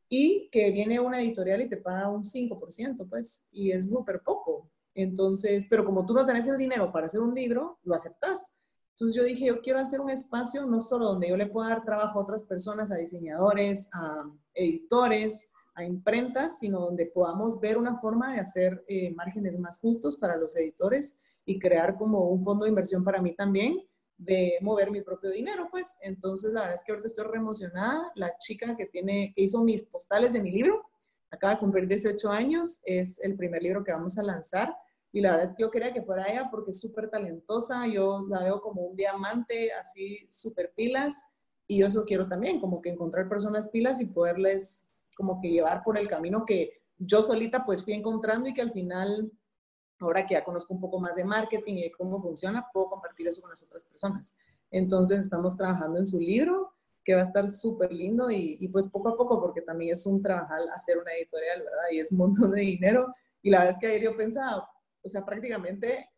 y 0.07 0.47
que 0.53 0.71
viene 0.71 1.01
una 1.01 1.19
editorial 1.19 1.61
y 1.61 1.67
te 1.67 1.75
paga 1.75 2.07
un 2.09 2.23
5%, 2.23 3.09
pues, 3.09 3.45
y 3.51 3.71
es 3.71 3.89
súper 3.89 4.21
poco. 4.21 4.69
Entonces, 4.95 5.67
pero 5.69 5.83
como 5.83 6.05
tú 6.05 6.13
no 6.13 6.25
tenés 6.25 6.47
el 6.47 6.57
dinero 6.57 6.93
para 6.93 7.07
hacer 7.07 7.19
un 7.19 7.35
libro, 7.35 7.77
lo 7.83 7.93
aceptas. 7.93 8.55
Entonces 8.91 9.13
yo 9.17 9.25
dije, 9.25 9.47
yo 9.47 9.61
quiero 9.61 9.79
hacer 9.79 9.99
un 9.99 10.09
espacio 10.09 10.65
no 10.65 10.79
solo 10.79 11.07
donde 11.07 11.27
yo 11.27 11.35
le 11.35 11.47
pueda 11.47 11.69
dar 11.69 11.83
trabajo 11.83 12.19
a 12.19 12.21
otras 12.21 12.45
personas, 12.45 12.89
a 12.89 12.95
diseñadores, 12.95 13.89
a 13.91 14.29
editores, 14.53 15.51
a 15.75 15.83
imprentas, 15.83 16.57
sino 16.59 16.79
donde 16.79 17.05
podamos 17.05 17.59
ver 17.59 17.77
una 17.77 17.99
forma 17.99 18.33
de 18.33 18.39
hacer 18.39 18.85
eh, 18.87 19.13
márgenes 19.13 19.59
más 19.59 19.77
justos 19.77 20.15
para 20.15 20.37
los 20.37 20.55
editores 20.55 21.19
y 21.49 21.57
crear 21.57 21.97
como 21.97 22.29
un 22.29 22.39
fondo 22.41 22.65
de 22.65 22.69
inversión 22.69 23.03
para 23.03 23.19
mí 23.21 23.35
también 23.35 23.81
de 24.17 24.59
mover 24.61 24.91
mi 24.91 25.01
propio 25.01 25.31
dinero, 25.31 25.67
pues. 25.71 25.97
Entonces, 26.01 26.51
la 26.53 26.61
verdad 26.61 26.75
es 26.75 26.83
que 26.83 26.91
ahorita 26.91 27.07
estoy 27.07 27.25
re 27.25 27.37
emocionada. 27.37 28.11
La 28.13 28.37
chica 28.37 28.77
que 28.77 28.85
tiene, 28.85 29.33
que 29.35 29.41
hizo 29.41 29.63
mis 29.63 29.83
postales 29.87 30.31
de 30.31 30.41
mi 30.41 30.51
libro, 30.51 30.83
acaba 31.31 31.53
de 31.53 31.59
cumplir 31.59 31.87
18 31.87 32.29
años, 32.29 32.81
es 32.85 33.19
el 33.21 33.35
primer 33.35 33.63
libro 33.63 33.83
que 33.83 33.91
vamos 33.91 34.19
a 34.19 34.23
lanzar. 34.23 34.75
Y 35.11 35.21
la 35.21 35.31
verdad 35.31 35.45
es 35.45 35.55
que 35.55 35.63
yo 35.63 35.71
quería 35.71 35.91
que 35.91 36.03
fuera 36.03 36.25
ella 36.25 36.49
porque 36.51 36.69
es 36.69 36.79
súper 36.79 37.09
talentosa, 37.09 37.87
yo 37.87 38.27
la 38.29 38.43
veo 38.43 38.61
como 38.61 38.83
un 38.83 38.95
diamante, 38.95 39.71
así 39.71 40.27
súper 40.29 40.71
pilas, 40.75 41.33
y 41.65 41.79
yo 41.79 41.87
eso 41.87 42.05
quiero 42.05 42.27
también, 42.27 42.59
como 42.59 42.79
que 42.79 42.89
encontrar 42.89 43.27
personas 43.27 43.69
pilas 43.69 44.01
y 44.01 44.05
poderles 44.05 44.87
como 45.15 45.41
que 45.41 45.49
llevar 45.49 45.83
por 45.83 45.97
el 45.97 46.07
camino 46.07 46.45
que 46.45 46.83
yo 46.99 47.23
solita 47.23 47.65
pues 47.65 47.83
fui 47.83 47.93
encontrando 47.93 48.49
y 48.49 48.53
que 48.53 48.61
al 48.61 48.71
final, 48.71 49.31
ahora 50.05 50.25
que 50.25 50.33
ya 50.33 50.43
conozco 50.43 50.73
un 50.73 50.81
poco 50.81 50.99
más 50.99 51.15
de 51.15 51.25
marketing 51.25 51.75
y 51.75 51.83
de 51.83 51.91
cómo 51.91 52.21
funciona, 52.21 52.67
puedo 52.71 52.89
compartir 52.89 53.27
eso 53.27 53.41
con 53.41 53.49
las 53.49 53.63
otras 53.63 53.83
personas. 53.83 54.35
Entonces 54.71 55.19
estamos 55.19 55.57
trabajando 55.57 55.99
en 55.99 56.05
su 56.05 56.19
libro, 56.19 56.73
que 57.03 57.15
va 57.15 57.21
a 57.21 57.23
estar 57.23 57.47
súper 57.49 57.91
lindo 57.91 58.29
y, 58.29 58.67
pues 58.67 58.87
poco 58.87 59.09
a 59.09 59.15
poco, 59.15 59.41
porque 59.41 59.61
también 59.61 59.93
es 59.93 60.05
un 60.05 60.21
trabajar 60.21 60.59
hacer 60.73 60.97
una 60.97 61.11
editorial, 61.13 61.63
¿verdad? 61.63 61.85
Y 61.91 61.99
es 61.99 62.11
un 62.11 62.19
montón 62.19 62.51
de 62.51 62.61
dinero. 62.61 63.15
Y 63.41 63.49
la 63.49 63.59
verdad 63.59 63.73
es 63.73 63.79
que 63.79 63.87
ayer 63.87 64.03
yo 64.03 64.17
pensaba, 64.17 64.69
o 65.01 65.09
sea, 65.09 65.25
prácticamente 65.25 66.09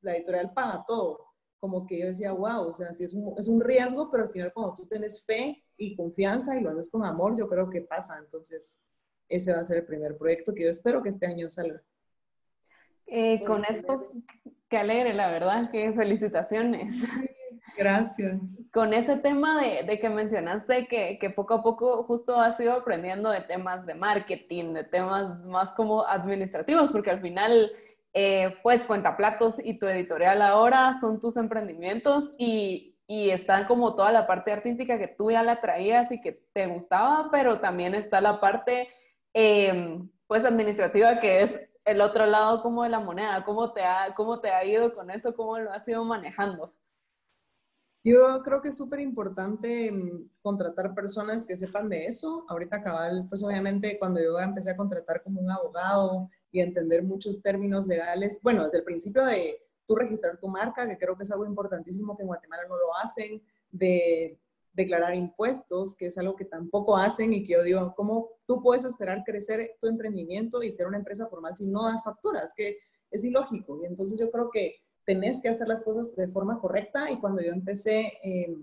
la 0.00 0.16
editorial 0.16 0.52
paga 0.52 0.84
todo. 0.86 1.26
Como 1.60 1.86
que 1.86 2.00
yo 2.00 2.06
decía, 2.06 2.32
wow, 2.32 2.68
o 2.68 2.72
sea, 2.72 2.92
sí 2.92 3.04
es 3.04 3.14
un, 3.14 3.38
es 3.38 3.46
un 3.46 3.60
riesgo, 3.60 4.10
pero 4.10 4.24
al 4.24 4.30
final 4.30 4.52
cuando 4.52 4.74
tú 4.74 4.86
tienes 4.86 5.24
fe 5.24 5.62
y 5.76 5.94
confianza 5.94 6.56
y 6.56 6.60
lo 6.60 6.70
haces 6.70 6.90
con 6.90 7.04
amor, 7.04 7.36
yo 7.36 7.46
creo 7.46 7.70
que 7.70 7.82
pasa. 7.82 8.18
Entonces, 8.18 8.80
ese 9.28 9.52
va 9.52 9.60
a 9.60 9.64
ser 9.64 9.78
el 9.78 9.86
primer 9.86 10.16
proyecto 10.16 10.52
que 10.54 10.64
yo 10.64 10.70
espero 10.70 11.02
que 11.02 11.10
este 11.10 11.26
año 11.26 11.48
salga. 11.48 11.80
Eh, 13.14 13.42
con 13.44 13.62
esto, 13.66 14.10
qué 14.70 14.78
alegre, 14.78 15.12
la 15.12 15.28
verdad, 15.28 15.70
qué 15.70 15.92
felicitaciones. 15.92 16.94
Gracias. 17.76 18.40
Con 18.72 18.94
ese 18.94 19.16
tema 19.16 19.60
de, 19.60 19.82
de 19.82 20.00
que 20.00 20.08
mencionaste 20.08 20.86
que, 20.86 21.18
que, 21.20 21.28
poco 21.28 21.52
a 21.52 21.62
poco 21.62 22.04
justo 22.04 22.40
has 22.40 22.58
ido 22.58 22.72
aprendiendo 22.72 23.28
de 23.28 23.42
temas 23.42 23.84
de 23.84 23.94
marketing, 23.94 24.72
de 24.72 24.84
temas 24.84 25.44
más 25.44 25.74
como 25.74 26.06
administrativos, 26.06 26.90
porque 26.90 27.10
al 27.10 27.20
final, 27.20 27.70
eh, 28.14 28.56
pues 28.62 28.80
Cuentaplatos 28.80 29.56
y 29.62 29.74
tu 29.74 29.86
editorial 29.86 30.40
ahora 30.40 30.94
son 30.98 31.20
tus 31.20 31.36
emprendimientos 31.36 32.30
y, 32.38 32.96
y 33.06 33.28
está 33.28 33.66
como 33.66 33.94
toda 33.94 34.10
la 34.10 34.26
parte 34.26 34.52
artística 34.52 34.98
que 34.98 35.08
tú 35.08 35.30
ya 35.30 35.42
la 35.42 35.60
traías 35.60 36.10
y 36.12 36.20
que 36.22 36.32
te 36.54 36.66
gustaba, 36.66 37.28
pero 37.30 37.60
también 37.60 37.94
está 37.94 38.22
la 38.22 38.40
parte, 38.40 38.88
eh, 39.34 39.98
pues 40.26 40.46
administrativa 40.46 41.20
que 41.20 41.42
es 41.42 41.60
el 41.84 42.00
otro 42.00 42.26
lado 42.26 42.62
como 42.62 42.82
de 42.84 42.90
la 42.90 43.00
moneda. 43.00 43.44
¿Cómo 43.44 43.72
te 43.72 43.82
ha, 43.82 44.14
cómo 44.14 44.40
te 44.40 44.50
ha 44.50 44.64
ido 44.64 44.94
con 44.94 45.10
eso? 45.10 45.34
¿Cómo 45.34 45.58
lo 45.58 45.72
has 45.72 45.86
ido 45.86 46.04
manejando? 46.04 46.74
Yo 48.04 48.42
creo 48.42 48.60
que 48.60 48.68
es 48.68 48.76
súper 48.76 48.98
importante 48.98 49.92
mm, 49.92 50.30
contratar 50.42 50.92
personas 50.94 51.46
que 51.46 51.56
sepan 51.56 51.88
de 51.88 52.06
eso. 52.06 52.44
Ahorita 52.48 52.82
cabal, 52.82 53.26
pues 53.28 53.44
obviamente 53.44 53.98
cuando 53.98 54.20
yo 54.20 54.38
empecé 54.40 54.72
a 54.72 54.76
contratar 54.76 55.22
como 55.22 55.40
un 55.40 55.50
abogado 55.50 56.28
y 56.50 56.60
entender 56.60 57.04
muchos 57.04 57.40
términos 57.42 57.86
legales, 57.86 58.40
bueno, 58.42 58.64
desde 58.64 58.78
el 58.78 58.84
principio 58.84 59.24
de 59.24 59.56
tú 59.86 59.94
registrar 59.94 60.38
tu 60.38 60.48
marca, 60.48 60.86
que 60.88 60.98
creo 60.98 61.16
que 61.16 61.22
es 61.22 61.30
algo 61.30 61.46
importantísimo 61.46 62.16
que 62.16 62.22
en 62.22 62.28
Guatemala 62.28 62.62
no 62.68 62.76
lo 62.76 62.96
hacen, 62.96 63.40
de 63.70 64.38
declarar 64.72 65.14
impuestos, 65.14 65.96
que 65.96 66.06
es 66.06 66.18
algo 66.18 66.34
que 66.34 66.44
tampoco 66.44 66.96
hacen 66.96 67.32
y 67.32 67.44
que 67.44 67.54
yo 67.54 67.62
digo, 67.62 67.94
¿cómo 67.96 68.30
tú 68.46 68.62
puedes 68.62 68.84
esperar 68.84 69.22
crecer 69.24 69.76
tu 69.80 69.86
emprendimiento 69.86 70.62
y 70.62 70.70
ser 70.70 70.86
una 70.86 70.98
empresa 70.98 71.28
formal 71.28 71.54
si 71.54 71.66
no 71.66 71.84
das 71.84 72.02
facturas? 72.02 72.52
Que 72.56 72.78
es 73.10 73.24
ilógico. 73.24 73.82
Y 73.82 73.86
entonces 73.86 74.18
yo 74.18 74.30
creo 74.30 74.50
que 74.50 74.76
tenés 75.04 75.42
que 75.42 75.48
hacer 75.48 75.68
las 75.68 75.82
cosas 75.82 76.14
de 76.14 76.28
forma 76.28 76.60
correcta 76.60 77.10
y 77.10 77.18
cuando 77.18 77.42
yo 77.42 77.52
empecé, 77.52 78.12
eh, 78.22 78.56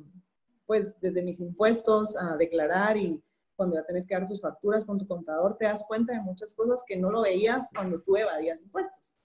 pues 0.65 0.99
desde 0.99 1.21
mis 1.21 1.39
impuestos 1.39 2.15
a 2.17 2.35
declarar 2.37 2.97
y 2.97 3.21
cuando 3.55 3.75
ya 3.75 3.85
tenés 3.85 4.07
que 4.07 4.15
dar 4.15 4.25
tus 4.25 4.41
facturas 4.41 4.85
con 4.85 4.97
tu 4.97 5.05
contador, 5.05 5.57
te 5.57 5.65
das 5.65 5.85
cuenta 5.87 6.13
de 6.13 6.21
muchas 6.21 6.55
cosas 6.55 6.83
que 6.87 6.95
no 6.95 7.11
lo 7.11 7.21
veías 7.23 7.69
cuando 7.75 8.01
tú 8.01 8.15
evadías 8.15 8.61
impuestos. 8.61 9.17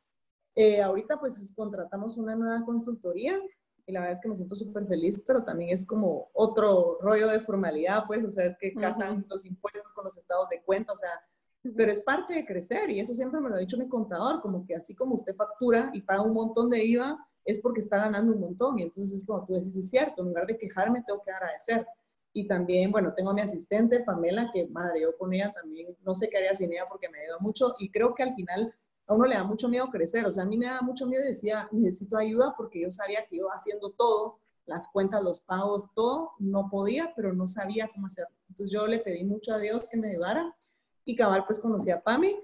Eh, 0.57 0.83
ahorita 0.83 1.19
pues 1.19 1.53
contratamos 1.55 2.17
una 2.17 2.35
nueva 2.35 2.65
consultoría 2.65 3.39
y 3.87 3.93
la 3.93 4.01
verdad 4.01 4.17
es 4.17 4.23
que 4.23 4.29
me 4.29 4.35
siento 4.35 4.55
súper 4.55 4.87
feliz, 4.87 5.23
pero 5.27 5.45
también 5.45 5.71
es 5.71 5.87
como 5.87 6.31
otro 6.33 6.99
rollo 7.01 7.29
de 7.29 7.41
formalidad, 7.41 8.05
pues, 8.07 8.25
o 8.25 8.31
sea, 8.31 8.47
es 8.47 8.57
que 8.59 8.73
casan 8.75 9.27
los 9.29 9.45
impuestos 9.45 9.93
con 9.93 10.05
los 10.05 10.17
estados 10.17 10.49
de 10.49 10.63
cuenta, 10.63 10.93
o 10.93 10.97
sea, 10.97 11.11
pero 11.77 11.91
es 11.91 12.03
parte 12.03 12.35
de 12.35 12.45
crecer 12.45 12.91
y 12.91 13.01
eso 13.01 13.15
siempre 13.15 13.41
me 13.41 13.49
lo 13.49 13.57
ha 13.57 13.59
dicho 13.59 13.79
mi 13.79 13.89
contador, 13.89 14.41
como 14.41 14.67
que 14.67 14.75
así 14.75 14.95
como 14.95 15.15
usted 15.15 15.35
factura 15.35 15.91
y 15.95 16.03
paga 16.03 16.23
un 16.23 16.33
montón 16.33 16.71
de 16.71 16.85
IVA, 16.85 17.19
es 17.45 17.61
porque 17.61 17.81
está 17.81 17.99
ganando 17.99 18.33
un 18.33 18.41
montón 18.41 18.79
y 18.79 18.83
entonces 18.83 19.13
es 19.13 19.27
como 19.27 19.45
tú 19.45 19.55
decís, 19.55 19.77
es 19.77 19.91
cierto, 19.91 20.23
en 20.23 20.29
lugar 20.29 20.47
de 20.47 20.57
quejarme 20.57 21.03
tengo 21.07 21.23
que 21.23 21.31
agradecer. 21.31 21.87
Y 22.37 22.49
también, 22.49 22.91
bueno, 22.91 23.15
tengo 23.15 23.31
a 23.31 23.35
mi 23.35 23.43
asistente 23.43 24.01
Pamela, 24.01 24.51
que 24.53 24.67
madre, 24.67 25.03
yo 25.03 25.17
con 25.17 25.33
ella 25.33 25.53
también 25.53 25.97
no 26.03 26.15
sé 26.15 26.29
qué 26.29 26.39
haría 26.39 26.55
sin 26.55 26.73
ella 26.73 26.87
porque 26.89 27.09
me 27.09 27.21
ayuda 27.21 27.39
mucho 27.39 27.75
y 27.79 27.91
creo 27.91 28.15
que 28.15 28.25
al 28.25 28.35
final 28.35 28.75
a 29.07 29.15
uno 29.15 29.27
le 29.27 29.35
da 29.35 29.45
mucho 29.45 29.69
miedo 29.69 29.89
crecer, 29.91 30.25
o 30.27 30.33
sea, 30.33 30.45
a 30.45 30.47
mí 30.47 30.57
me 30.57 30.67
da 30.67 30.81
mucho 30.81 31.07
miedo 31.07 31.25
y 31.25 31.29
decía, 31.29 31.69
necesito 31.73 32.17
ayuda 32.17 32.55
porque 32.57 32.81
yo 32.81 32.91
sabía 32.91 33.27
que 33.27 33.37
iba 33.37 33.51
haciendo 33.53 33.91
todo, 33.91 34.39
las 34.67 34.89
cuentas, 34.91 35.23
los 35.23 35.41
pagos, 35.41 35.93
todo, 35.95 36.33
no 36.39 36.69
podía, 36.71 37.13
pero 37.15 37.35
no 37.35 37.47
sabía 37.47 37.91
cómo 37.93 38.07
hacerlo. 38.07 38.35
Entonces 38.49 38.73
yo 38.73 38.87
le 38.87 38.99
pedí 38.99 39.25
mucho 39.25 39.53
a 39.53 39.59
Dios 39.59 39.89
que 39.91 39.99
me 39.99 40.11
ayudara 40.11 40.57
y 41.05 41.15
cabal, 41.15 41.45
pues 41.45 41.61
conocí 41.61 41.91
a 41.91 42.03
Pami, 42.03 42.35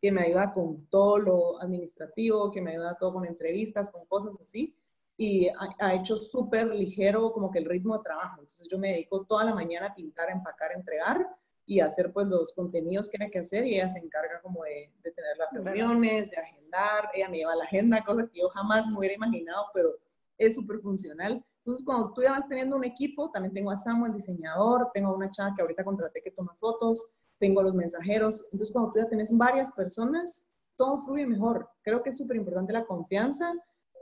que 0.00 0.10
me 0.10 0.22
ayuda 0.22 0.52
con 0.52 0.86
todo 0.86 1.18
lo 1.18 1.60
administrativo, 1.60 2.50
que 2.50 2.62
me 2.62 2.72
ayuda 2.72 2.96
todo 2.98 3.14
con 3.14 3.26
entrevistas, 3.26 3.90
con 3.90 4.06
cosas 4.06 4.34
así. 4.40 4.74
Y 5.16 5.48
ha, 5.78 5.94
hecho 5.94 6.16
súper 6.16 6.66
ligero 6.74 7.32
como 7.32 7.50
que 7.50 7.58
el 7.58 7.66
ritmo 7.66 7.96
de 7.96 8.02
trabajo. 8.02 8.40
Entonces 8.40 8.66
yo 8.68 8.78
me 8.78 8.88
dedico 8.88 9.24
toda 9.24 9.44
la 9.44 9.54
mañana 9.54 9.88
a 9.88 9.94
pintar, 9.94 10.30
empacar, 10.30 10.72
entregar 10.72 11.24
y 11.66 11.80
hacer 11.80 12.12
pues 12.12 12.26
los 12.26 12.52
contenidos 12.52 13.10
que 13.10 13.22
hay 13.22 13.30
que 13.30 13.38
hacer 13.38 13.66
y 13.66 13.76
ella 13.76 13.88
se 13.88 13.98
encarga 13.98 14.40
como 14.42 14.64
de, 14.64 14.92
de 15.02 15.10
tener 15.10 15.36
las 15.38 15.52
reuniones, 15.52 16.30
de 16.30 16.36
agendar, 16.36 17.10
ella 17.14 17.28
me 17.28 17.38
lleva 17.38 17.56
la 17.56 17.64
agenda, 17.64 18.04
cosas 18.04 18.28
que 18.30 18.40
yo 18.40 18.48
jamás 18.50 18.88
me 18.88 18.98
hubiera 18.98 19.14
imaginado, 19.14 19.66
pero 19.72 19.96
es 20.38 20.54
súper 20.54 20.78
funcional. 20.80 21.44
Entonces, 21.58 21.84
cuando 21.84 22.12
tú 22.12 22.22
ya 22.22 22.32
vas 22.32 22.46
teniendo 22.48 22.76
un 22.76 22.84
equipo, 22.84 23.30
también 23.30 23.54
tengo 23.54 23.70
a 23.70 23.76
Samuel, 23.76 24.12
diseñador, 24.12 24.90
tengo 24.92 25.14
una 25.14 25.30
chava 25.30 25.54
que 25.54 25.62
ahorita 25.62 25.84
contraté 25.84 26.20
que 26.22 26.30
toma 26.30 26.54
fotos, 26.56 27.10
tengo 27.38 27.62
los 27.62 27.74
mensajeros. 27.74 28.44
Entonces, 28.52 28.70
cuando 28.70 28.92
tú 28.92 28.98
ya 28.98 29.08
tienes 29.08 29.34
varias 29.36 29.72
personas, 29.72 30.48
todo 30.76 31.00
fluye 31.06 31.26
mejor. 31.26 31.68
Creo 31.82 32.02
que 32.02 32.10
es 32.10 32.18
súper 32.18 32.36
importante 32.36 32.72
la 32.72 32.84
confianza, 32.84 33.52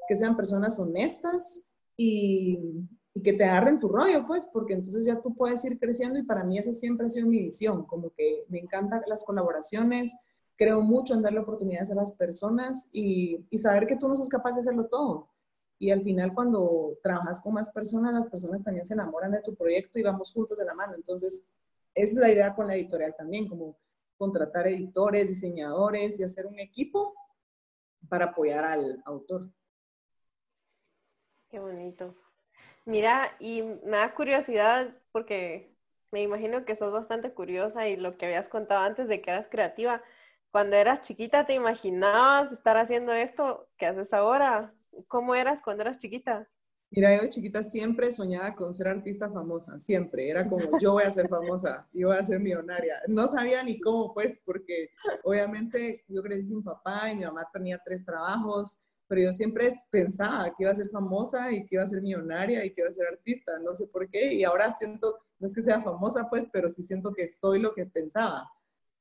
que 0.09 0.17
sean 0.17 0.35
personas 0.35 0.79
honestas 0.79 1.69
y, 1.97 2.59
y, 3.15 3.23
que 3.23 3.33
te 3.33 3.45
agarren 3.45 3.81
tu 3.81 3.89
rollo, 3.89 4.27
pues, 4.27 4.49
porque 4.53 4.75
entonces 4.75 5.05
ya 5.05 5.21
tú 5.21 5.35
puedes 5.35 5.65
ir 5.65 5.79
creciendo 5.79 6.19
y 6.19 6.25
para 6.25 6.45
mí 6.45 6.59
esa 6.59 6.73
siempre 6.73 7.07
ha 7.07 7.09
sido 7.09 7.27
mi 7.27 7.43
visión, 7.43 7.85
como 7.85 8.11
que 8.11 8.45
me 8.49 8.59
encantan 8.59 9.03
las 9.07 9.25
colaboraciones, 9.25 10.17
creo 10.57 10.81
mucho 10.81 11.15
en 11.15 11.23
darle 11.23 11.41
oportunidades 11.41 11.91
a 11.91 11.95
las 11.95 12.13
personas 12.13 12.89
y, 12.93 13.47
y 13.51 13.59
saber 13.59 13.87
que 13.87 13.97
tú 13.97 14.09
no 14.09 14.17
sos 14.17 14.29
capaz 14.29 14.53
de 14.53 14.61
hacerlo 14.61 14.87
todo. 14.87 15.29
Y 15.79 15.91
al 15.91 16.03
final 16.03 16.33
cuando 16.33 16.97
trabajas 17.03 17.41
con 17.41 17.55
más 17.55 17.71
personas, 17.71 18.15
las 18.15 18.29
personas 18.29 18.63
también 18.63 18.87
se 18.87 18.95
enamoran 18.95 19.33
de 19.33 19.43
tu 19.43 19.55
proyecto 19.55 19.99
y 19.99 20.03
vamos 20.03 20.33
juntos 20.33 20.57
de 20.57 20.65
la 20.65 20.75
mano. 20.75 20.95
Entonces, 20.95 21.49
esa 21.95 22.13
es 22.13 22.19
la 22.19 22.31
idea 22.31 22.55
con 22.55 22.67
la 22.67 22.77
editorial 22.77 23.15
también, 23.17 23.49
como 23.49 23.77
contratar 24.17 24.69
editores, 24.69 25.27
diseñadores 25.27 26.21
y 26.21 26.23
hacer 26.23 26.47
un 26.47 26.61
equipo 26.61 27.13
para 28.09 28.27
apoyar 28.27 28.65
al 28.65 29.03
autor. 29.05 29.51
Qué 31.49 31.59
bonito. 31.59 32.15
Mira, 32.85 33.37
y 33.39 33.63
me 33.63 33.99
da 33.99 34.15
curiosidad 34.15 34.97
porque 35.13 35.73
me 36.11 36.23
imagino 36.23 36.65
que 36.65 36.75
sos 36.75 36.93
bastante 36.93 37.33
curiosa 37.33 37.89
y 37.89 37.97
lo 37.97 38.17
que 38.17 38.27
habías 38.27 38.49
contado 38.49 38.83
antes 38.83 39.09
de 39.09 39.23
que 39.23 39.31
eras 39.31 39.49
creativa. 39.49 40.03
Cuando 40.51 40.77
eras 40.77 41.01
chiquita, 41.01 41.47
¿te 41.47 41.55
imaginabas 41.55 42.53
estar 42.53 42.77
haciendo 42.77 43.13
esto 43.13 43.69
que 43.79 43.87
haces 43.87 44.13
ahora? 44.13 44.75
¿Cómo 45.09 45.35
eras 45.35 45.63
cuando 45.63 45.83
eras 45.83 45.99
chiquita? 45.99 46.49
Mira, 46.91 47.17
yo 47.17 47.31
chiquita 47.31 47.63
siempre 47.63 48.11
soñaba 48.11 48.55
con 48.55 48.75
ser 48.75 48.89
artista 48.89 49.31
famosa, 49.31 49.79
siempre. 49.79 50.29
Era 50.29 50.47
como, 50.47 50.79
yo 50.79 50.93
voy 50.93 51.05
a 51.05 51.11
ser 51.11 51.27
famosa, 51.27 51.89
yo 51.95 52.09
voy 52.09 52.19
a 52.19 52.25
ser 52.25 52.39
millonaria. 52.39 53.01
No 53.09 53.29
sabía 53.29 53.63
ni 53.63 53.81
cómo, 53.81 54.13
pues, 54.13 54.43
porque 54.45 54.91
obviamente 55.25 56.05
yo 56.09 56.23
crecí 56.23 56.49
sin 56.49 56.63
papá 56.63 57.11
y 57.11 57.17
mi 57.17 57.25
mamá 57.25 57.49
tenía 57.51 57.81
tres 57.83 58.05
trabajos, 58.05 58.79
pero 59.13 59.25
yo 59.25 59.33
siempre 59.35 59.71
pensaba 59.91 60.45
que 60.47 60.63
iba 60.63 60.71
a 60.71 60.75
ser 60.75 60.89
famosa 60.89 61.53
y 61.53 61.67
que 61.67 61.75
iba 61.75 61.85
a 61.85 61.87
ser 61.87 62.01
millonaria 62.01 62.65
y 62.65 62.73
que 62.73 62.81
iba 62.81 62.89
a 62.89 62.95
ser 62.95 63.09
artista, 63.09 63.59
no 63.59 63.75
sé 63.75 63.87
por 63.89 64.09
qué. 64.09 64.33
Y 64.33 64.43
ahora 64.43 64.73
siento, 64.73 65.19
no 65.39 65.47
es 65.47 65.55
que 65.55 65.61
sea 65.61 65.83
famosa, 65.83 66.31
pues, 66.31 66.49
pero 66.51 66.71
sí 66.71 66.83
siento 66.83 67.13
que 67.13 67.29
soy 67.29 67.59
lo 67.61 67.75
que 67.75 67.85
pensaba 67.85 68.51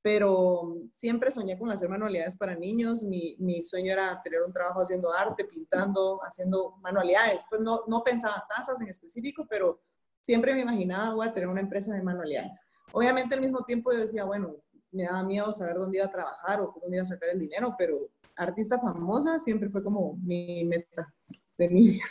pero 0.02 0.76
siempre 0.92 1.32
soñé 1.32 1.58
con 1.58 1.70
hacer 1.72 1.88
manualidades 1.88 2.36
para 2.36 2.56
niños. 2.56 3.04
Mi, 3.04 3.38
mi, 3.40 3.62
sueño 3.62 3.94
era 3.94 4.22
tener 4.22 4.42
un 4.42 4.52
trabajo 4.52 4.82
haciendo 4.82 5.14
arte, 5.14 5.46
pintando, 5.46 6.20
haciendo 6.24 6.76
manualidades. 6.82 7.46
Pues 7.50 7.62
no, 7.62 7.84
no 7.88 8.04
pensaba 8.04 8.44
tazas 8.50 8.82
en 8.82 8.90
específico, 8.90 9.46
pero 9.50 9.80
siempre 10.20 10.54
me 10.54 10.62
imaginaba, 10.62 11.14
voy 11.14 11.28
a 11.28 11.34
tener 11.34 11.48
una 11.48 11.62
empresa 11.62 11.94
de 11.94 12.02
manualidades. 12.02 12.66
Obviamente 12.92 13.36
al 13.36 13.42
mismo 13.42 13.64
tiempo 13.64 13.94
yo 13.94 14.00
decía, 14.00 14.26
bueno, 14.26 14.58
me 14.92 15.04
daba 15.04 15.24
miedo 15.24 15.52
saber 15.54 15.76
dónde 15.76 16.00
iba 16.00 16.08
a 16.08 16.12
trabajar 16.12 16.60
o 16.60 16.76
dónde 16.82 16.98
iba 16.98 17.04
a 17.04 17.06
sacar 17.06 17.30
el 17.30 17.40
dinero, 17.40 17.76
pero 17.78 18.10
artista 18.42 18.80
famosa 18.80 19.40
siempre 19.40 19.70
fue 19.70 19.84
como 19.84 20.18
mi 20.24 20.64
meta 20.66 21.14
de 21.58 21.70
niña. 21.70 22.06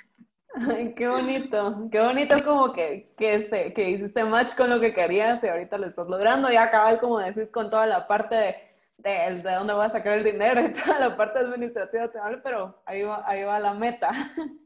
Ay, 0.68 0.94
qué 0.94 1.08
bonito, 1.08 1.88
qué 1.92 2.00
bonito 2.00 2.34
como 2.44 2.72
que, 2.72 3.12
que, 3.16 3.42
se, 3.42 3.72
que 3.72 3.90
hiciste 3.90 4.24
match 4.24 4.54
con 4.56 4.68
lo 4.68 4.80
que 4.80 4.92
querías 4.92 5.42
y 5.44 5.48
ahorita 5.48 5.78
lo 5.78 5.86
estás 5.86 6.08
logrando 6.08 6.50
y 6.50 6.56
acabas 6.56 6.98
como 6.98 7.18
decís 7.20 7.50
con 7.52 7.70
toda 7.70 7.86
la 7.86 8.08
parte 8.08 8.34
de, 8.34 8.56
de, 8.98 9.42
de 9.42 9.54
dónde 9.54 9.74
vas 9.74 9.94
a 9.94 9.98
sacar 9.98 10.18
el 10.18 10.24
dinero 10.24 10.60
y 10.64 10.72
toda 10.84 10.98
la 10.98 11.16
parte 11.16 11.38
administrativa, 11.38 12.10
pero 12.42 12.82
ahí 12.84 13.02
va, 13.02 13.22
ahí 13.26 13.44
va 13.44 13.60
la 13.60 13.74
meta. 13.74 14.10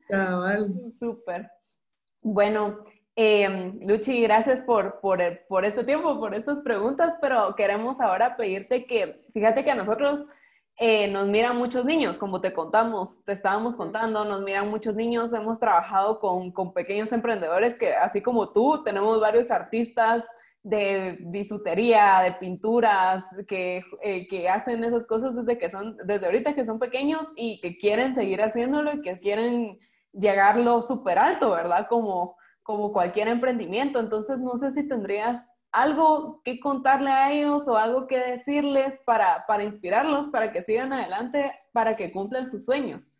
Cabal. 0.09 0.73
Súper. 0.99 1.51
Bueno, 2.23 2.79
Eh, 3.17 3.73
Luchi, 3.81 4.21
gracias 4.23 4.63
por, 4.63 4.99
por, 5.01 5.21
por, 5.47 5.65
este 5.65 5.85
tiempo, 5.85 6.19
por 6.19 6.35
estas 6.35 6.63
preguntas, 6.63 7.17
pero 7.21 7.55
queremos 7.55 8.01
ahora 8.01 8.37
pedirte 8.37 8.87
que, 8.87 9.21
fíjate 9.33 9.63
que 9.63 9.71
a 9.71 9.77
nosotros 9.77 10.25
eh, 10.77 11.09
nos 11.09 11.29
miran 11.29 11.57
muchos 11.57 11.85
niños, 11.85 12.19
como 12.19 12.41
te 12.41 12.53
contamos, 12.53 13.25
te 13.25 13.33
estábamos 13.33 13.77
contando, 13.77 14.25
nos 14.25 14.43
miran 14.43 14.71
muchos 14.71 14.95
niños, 14.95 15.33
hemos 15.33 15.61
trabajado 15.61 16.19
con, 16.19 16.51
con 16.51 16.73
pequeños 16.73 17.13
emprendedores 17.13 17.77
que, 17.77 17.95
así 17.95 18.21
como 18.21 18.51
tú, 18.51 18.83
tenemos 18.83 19.21
varios 19.21 19.51
artistas 19.51 20.25
de 20.65 21.19
bisutería, 21.21 22.21
de 22.25 22.33
pinturas, 22.33 23.23
que, 23.47 23.85
eh, 24.03 24.27
que 24.27 24.49
hacen 24.49 24.83
esas 24.83 25.07
cosas 25.07 25.37
desde 25.37 25.59
que 25.59 25.71
son, 25.71 25.97
desde 26.05 26.27
ahorita 26.27 26.55
que 26.55 26.65
son 26.65 26.79
pequeños 26.79 27.29
y 27.37 27.61
que 27.61 27.77
quieren 27.77 28.15
seguir 28.15 28.43
haciéndolo 28.43 28.95
y 28.95 29.03
que 29.03 29.21
quieren 29.21 29.79
llegarlo 30.13 30.81
súper 30.81 31.19
alto, 31.19 31.51
¿verdad? 31.51 31.87
Como, 31.89 32.37
como 32.63 32.93
cualquier 32.93 33.29
emprendimiento. 33.29 34.01
Entonces, 34.01 34.39
no 34.39 34.57
sé 34.57 34.73
si 34.73 34.89
tendrías 34.89 35.47
algo 35.75 36.41
que 36.45 36.61
contarle 36.61 37.11
a 37.11 37.33
ellos 37.33 37.67
o 37.67 37.77
algo 37.77 38.07
que 38.07 38.19
decirles 38.19 39.01
para, 39.05 39.45
para 39.47 39.65
inspirarlos, 39.65 40.29
para 40.29 40.53
que 40.53 40.63
sigan 40.63 40.93
adelante, 40.93 41.53
para 41.73 41.97
que 41.97 42.13
cumplan 42.13 42.47
sus 42.47 42.65
sueños. 42.65 43.13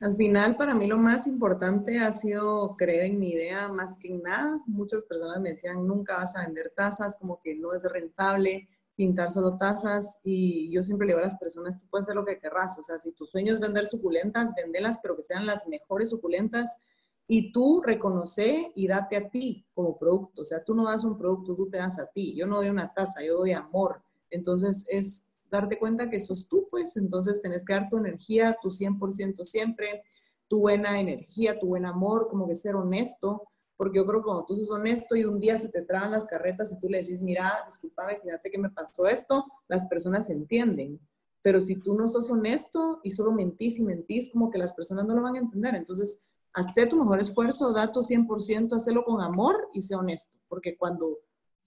Al 0.00 0.16
final, 0.16 0.56
para 0.56 0.74
mí 0.74 0.86
lo 0.86 0.96
más 0.96 1.26
importante 1.26 1.98
ha 1.98 2.12
sido 2.12 2.76
creer 2.76 3.06
en 3.06 3.18
mi 3.18 3.30
idea 3.30 3.68
más 3.68 3.98
que 3.98 4.08
en 4.12 4.22
nada. 4.22 4.60
Muchas 4.66 5.04
personas 5.06 5.40
me 5.40 5.50
decían, 5.50 5.84
nunca 5.84 6.18
vas 6.18 6.36
a 6.36 6.44
vender 6.44 6.72
tazas, 6.76 7.16
como 7.16 7.40
que 7.40 7.56
no 7.56 7.72
es 7.72 7.84
rentable 7.90 8.68
pintar 8.94 9.32
solo 9.32 9.58
tazas. 9.58 10.20
Y 10.22 10.70
yo 10.70 10.84
siempre 10.84 11.06
le 11.06 11.14
digo 11.14 11.20
a 11.20 11.24
las 11.24 11.38
personas, 11.38 11.80
tú 11.80 11.86
puedes 11.90 12.06
hacer 12.06 12.14
lo 12.14 12.24
que 12.24 12.38
querrás. 12.38 12.78
O 12.78 12.82
sea, 12.82 12.98
si 12.98 13.10
tu 13.12 13.26
sueño 13.26 13.54
es 13.54 13.60
vender 13.60 13.86
suculentas, 13.86 14.54
vendelas, 14.54 15.00
pero 15.02 15.16
que 15.16 15.24
sean 15.24 15.46
las 15.46 15.66
mejores 15.66 16.10
suculentas 16.10 16.84
y 17.26 17.52
tú 17.52 17.82
reconoce 17.84 18.72
y 18.74 18.86
date 18.86 19.16
a 19.16 19.30
ti 19.30 19.66
como 19.74 19.98
producto. 19.98 20.42
O 20.42 20.44
sea, 20.44 20.62
tú 20.62 20.74
no 20.74 20.84
das 20.84 21.04
un 21.04 21.16
producto, 21.16 21.54
tú 21.54 21.68
te 21.70 21.78
das 21.78 21.98
a 21.98 22.06
ti. 22.06 22.34
Yo 22.34 22.46
no 22.46 22.56
doy 22.56 22.68
una 22.68 22.92
taza, 22.92 23.22
yo 23.22 23.38
doy 23.38 23.52
amor. 23.52 24.02
Entonces 24.30 24.84
es 24.90 25.30
darte 25.50 25.78
cuenta 25.78 26.10
que 26.10 26.20
sos 26.20 26.46
tú, 26.48 26.68
pues. 26.70 26.96
Entonces 26.96 27.40
tenés 27.40 27.64
que 27.64 27.72
dar 27.72 27.88
tu 27.88 27.96
energía, 27.96 28.58
tu 28.60 28.70
100% 28.70 29.44
siempre, 29.44 30.02
tu 30.48 30.60
buena 30.60 31.00
energía, 31.00 31.58
tu 31.58 31.68
buen 31.68 31.86
amor, 31.86 32.28
como 32.28 32.46
que 32.46 32.54
ser 32.54 32.76
honesto. 32.76 33.42
Porque 33.76 33.98
yo 33.98 34.06
creo 34.06 34.20
que 34.20 34.26
cuando 34.26 34.44
tú 34.44 34.54
sos 34.54 34.70
honesto 34.70 35.16
y 35.16 35.24
un 35.24 35.40
día 35.40 35.56
se 35.56 35.70
te 35.70 35.82
traban 35.82 36.10
las 36.10 36.26
carretas 36.26 36.72
y 36.72 36.78
tú 36.78 36.88
le 36.88 36.98
decís, 36.98 37.22
mira, 37.22 37.64
discúlpame, 37.66 38.20
fíjate 38.20 38.50
que 38.50 38.58
me 38.58 38.70
pasó 38.70 39.06
esto, 39.06 39.46
las 39.66 39.86
personas 39.86 40.28
entienden. 40.30 41.00
Pero 41.42 41.60
si 41.60 41.76
tú 41.76 41.94
no 41.94 42.06
sos 42.06 42.30
honesto 42.30 43.00
y 43.02 43.10
solo 43.10 43.32
mentís 43.32 43.78
y 43.78 43.82
mentís, 43.82 44.30
como 44.32 44.50
que 44.50 44.58
las 44.58 44.72
personas 44.74 45.06
no 45.06 45.14
lo 45.14 45.22
van 45.22 45.34
a 45.34 45.38
entender. 45.38 45.74
Entonces, 45.74 46.24
hacer 46.54 46.88
tu 46.88 46.96
mejor 46.96 47.20
esfuerzo, 47.20 47.72
da 47.72 47.90
tu 47.90 48.00
100%, 48.00 48.74
hazlo 48.74 49.04
con 49.04 49.20
amor 49.20 49.68
y 49.72 49.82
sé 49.82 49.96
honesto, 49.96 50.38
porque 50.48 50.76
cuando 50.76 51.18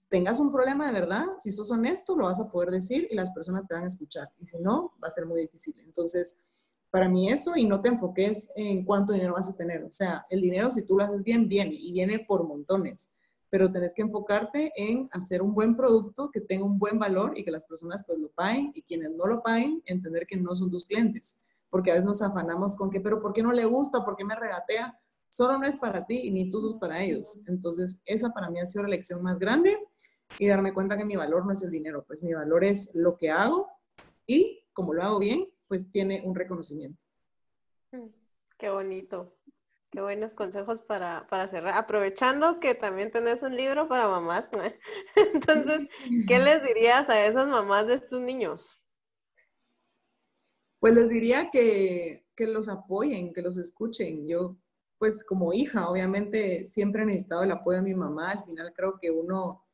tengas 0.08 0.40
un 0.40 0.50
problema 0.50 0.86
de 0.86 0.92
verdad, 0.92 1.26
si 1.38 1.52
sos 1.52 1.70
honesto, 1.70 2.16
lo 2.16 2.24
vas 2.24 2.40
a 2.40 2.50
poder 2.50 2.70
decir 2.70 3.06
y 3.10 3.14
las 3.14 3.30
personas 3.32 3.66
te 3.66 3.74
van 3.74 3.84
a 3.84 3.88
escuchar, 3.88 4.30
y 4.38 4.46
si 4.46 4.58
no, 4.58 4.94
va 5.02 5.08
a 5.08 5.10
ser 5.10 5.26
muy 5.26 5.42
difícil. 5.42 5.78
Entonces, 5.80 6.42
para 6.90 7.06
mí 7.06 7.28
eso, 7.28 7.54
y 7.54 7.66
no 7.66 7.82
te 7.82 7.90
enfoques 7.90 8.50
en 8.56 8.82
cuánto 8.86 9.12
dinero 9.12 9.34
vas 9.34 9.50
a 9.50 9.56
tener, 9.56 9.84
o 9.84 9.92
sea, 9.92 10.24
el 10.30 10.40
dinero 10.40 10.70
si 10.70 10.82
tú 10.82 10.96
lo 10.96 11.04
haces 11.04 11.22
bien, 11.22 11.46
viene, 11.46 11.76
y 11.78 11.92
viene 11.92 12.20
por 12.20 12.48
montones, 12.48 13.14
pero 13.50 13.70
tenés 13.70 13.94
que 13.94 14.02
enfocarte 14.02 14.72
en 14.74 15.08
hacer 15.12 15.42
un 15.42 15.54
buen 15.54 15.76
producto 15.76 16.30
que 16.30 16.40
tenga 16.40 16.64
un 16.64 16.78
buen 16.78 16.98
valor 16.98 17.36
y 17.36 17.44
que 17.44 17.50
las 17.50 17.66
personas 17.66 18.04
pues 18.06 18.18
lo 18.18 18.30
paguen, 18.30 18.72
y 18.74 18.80
quienes 18.82 19.10
no 19.10 19.26
lo 19.26 19.42
paguen, 19.42 19.82
entender 19.84 20.26
que 20.26 20.38
no 20.38 20.54
son 20.54 20.70
tus 20.70 20.86
clientes 20.86 21.42
porque 21.70 21.90
a 21.90 21.94
veces 21.94 22.06
nos 22.06 22.22
afanamos 22.22 22.76
con 22.76 22.90
que, 22.90 23.00
pero 23.00 23.20
¿por 23.20 23.32
qué 23.32 23.42
no 23.42 23.52
le 23.52 23.64
gusta? 23.64 24.04
¿Por 24.04 24.16
qué 24.16 24.24
me 24.24 24.34
regatea? 24.34 24.98
Solo 25.30 25.58
no 25.58 25.64
es 25.64 25.76
para 25.76 26.06
ti 26.06 26.20
y 26.24 26.30
ni 26.30 26.50
tú 26.50 26.60
sos 26.60 26.76
para 26.76 27.02
ellos. 27.02 27.42
Entonces, 27.46 28.00
esa 28.04 28.30
para 28.30 28.50
mí 28.50 28.60
ha 28.60 28.66
sido 28.66 28.84
la 28.84 28.90
lección 28.90 29.22
más 29.22 29.38
grande 29.38 29.78
y 30.38 30.48
darme 30.48 30.72
cuenta 30.72 30.96
que 30.96 31.04
mi 31.04 31.16
valor 31.16 31.44
no 31.46 31.52
es 31.52 31.62
el 31.62 31.70
dinero, 31.70 32.04
pues 32.06 32.22
mi 32.22 32.32
valor 32.32 32.64
es 32.64 32.94
lo 32.94 33.16
que 33.16 33.30
hago 33.30 33.68
y 34.26 34.64
como 34.72 34.94
lo 34.94 35.02
hago 35.02 35.18
bien, 35.18 35.48
pues 35.66 35.90
tiene 35.90 36.22
un 36.24 36.34
reconocimiento. 36.34 37.00
Mm, 37.92 38.08
qué 38.56 38.70
bonito. 38.70 39.34
Qué 39.90 40.02
buenos 40.02 40.34
consejos 40.34 40.80
para, 40.80 41.26
para 41.28 41.48
cerrar. 41.48 41.74
Aprovechando 41.78 42.60
que 42.60 42.74
también 42.74 43.10
tenés 43.10 43.42
un 43.42 43.56
libro 43.56 43.88
para 43.88 44.06
mamás, 44.06 44.50
entonces, 45.16 45.88
¿qué 46.26 46.38
les 46.38 46.62
dirías 46.62 47.08
a 47.08 47.24
esas 47.24 47.48
mamás 47.48 47.86
de 47.86 47.94
estos 47.94 48.20
niños? 48.20 48.77
Pues 50.80 50.94
les 50.94 51.08
diría 51.08 51.50
que, 51.50 52.24
que 52.36 52.46
los 52.46 52.68
apoyen, 52.68 53.32
que 53.32 53.42
los 53.42 53.56
escuchen. 53.56 54.28
Yo, 54.28 54.56
pues 54.98 55.24
como 55.24 55.52
hija, 55.52 55.90
obviamente 55.90 56.64
siempre 56.64 57.02
he 57.02 57.06
necesitado 57.06 57.42
el 57.42 57.50
apoyo 57.50 57.78
de 57.78 57.82
mi 57.82 57.94
mamá. 57.94 58.30
Al 58.30 58.44
final 58.44 58.72
creo 58.74 58.98
que 59.00 59.10
uno, 59.10 59.64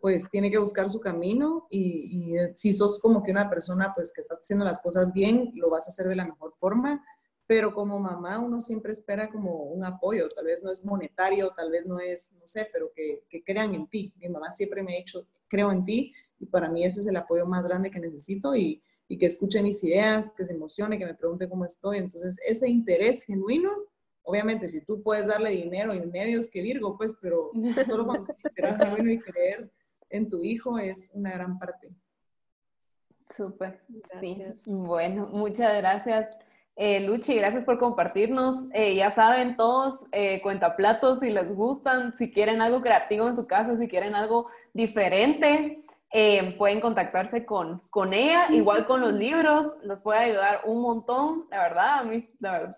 pues 0.00 0.30
tiene 0.30 0.50
que 0.50 0.58
buscar 0.58 0.88
su 0.88 0.98
camino 0.98 1.66
y, 1.68 2.34
y, 2.34 2.36
si 2.54 2.72
sos 2.72 2.98
como 3.00 3.22
que 3.22 3.32
una 3.32 3.50
persona, 3.50 3.92
pues 3.94 4.12
que 4.14 4.22
está 4.22 4.36
haciendo 4.36 4.64
las 4.64 4.80
cosas 4.80 5.12
bien, 5.12 5.52
lo 5.54 5.68
vas 5.68 5.86
a 5.88 5.90
hacer 5.90 6.08
de 6.08 6.16
la 6.16 6.24
mejor 6.24 6.54
forma. 6.58 7.04
Pero 7.46 7.72
como 7.74 8.00
mamá 8.00 8.38
uno 8.38 8.60
siempre 8.60 8.92
espera 8.92 9.30
como 9.30 9.64
un 9.64 9.84
apoyo, 9.84 10.26
tal 10.28 10.46
vez 10.46 10.64
no 10.64 10.70
es 10.70 10.84
monetario, 10.84 11.50
tal 11.54 11.70
vez 11.70 11.86
no 11.86 12.00
es, 12.00 12.36
no 12.40 12.46
sé, 12.46 12.68
pero 12.72 12.90
que, 12.94 13.24
que 13.28 13.44
crean 13.44 13.74
en 13.74 13.86
ti. 13.88 14.12
Mi 14.16 14.28
mamá 14.28 14.50
siempre 14.50 14.82
me 14.82 14.94
ha 14.94 14.98
dicho, 14.98 15.28
creo 15.48 15.70
en 15.70 15.84
ti 15.84 16.12
y 16.38 16.46
para 16.46 16.68
mí 16.68 16.84
eso 16.84 16.98
es 17.00 17.06
el 17.06 17.16
apoyo 17.16 17.46
más 17.46 17.64
grande 17.64 17.90
que 17.90 18.00
necesito 18.00 18.56
y, 18.56 18.82
y 19.08 19.18
que 19.18 19.26
escuche 19.26 19.62
mis 19.62 19.82
ideas, 19.84 20.30
que 20.30 20.44
se 20.44 20.54
emocione, 20.54 20.98
que 20.98 21.06
me 21.06 21.14
pregunte 21.14 21.48
cómo 21.48 21.64
estoy. 21.64 21.98
Entonces, 21.98 22.38
ese 22.46 22.68
interés 22.68 23.24
genuino, 23.24 23.70
obviamente, 24.22 24.68
si 24.68 24.84
tú 24.84 25.02
puedes 25.02 25.26
darle 25.26 25.50
dinero 25.50 25.94
y 25.94 26.00
medios 26.00 26.50
que 26.50 26.62
Virgo, 26.62 26.96
pues, 26.96 27.16
pero 27.20 27.50
solo 27.86 28.06
cuando 28.06 28.34
interés 28.44 28.78
genuino 28.78 29.10
y 29.10 29.20
creer 29.20 29.70
en 30.10 30.28
tu 30.28 30.42
hijo 30.42 30.78
es 30.78 31.10
una 31.14 31.32
gran 31.32 31.58
parte. 31.58 31.90
Súper, 33.34 33.80
sí. 34.20 34.44
Bueno, 34.66 35.28
muchas 35.32 35.76
gracias. 35.78 36.28
Eh, 36.76 37.00
Luchi, 37.00 37.34
gracias 37.34 37.64
por 37.64 37.78
compartirnos. 37.78 38.54
Eh, 38.74 38.94
ya 38.94 39.10
saben 39.10 39.56
todos, 39.56 40.04
eh, 40.12 40.40
cuentaplatos, 40.42 41.20
si 41.20 41.30
les 41.30 41.48
gustan, 41.54 42.14
si 42.14 42.30
quieren 42.30 42.60
algo 42.60 42.82
creativo 42.82 43.26
en 43.28 43.34
su 43.34 43.46
casa, 43.46 43.78
si 43.78 43.88
quieren 43.88 44.14
algo 44.14 44.46
diferente, 44.74 45.78
eh, 46.18 46.54
pueden 46.56 46.80
contactarse 46.80 47.44
con, 47.44 47.82
con 47.90 48.14
ella, 48.14 48.46
igual 48.48 48.86
con 48.86 49.02
los 49.02 49.12
libros, 49.12 49.66
los 49.82 50.00
puede 50.00 50.20
ayudar 50.20 50.62
un 50.64 50.80
montón, 50.80 51.44
la 51.50 51.58
verdad, 51.58 51.98
a 51.98 52.04
mí 52.04 52.26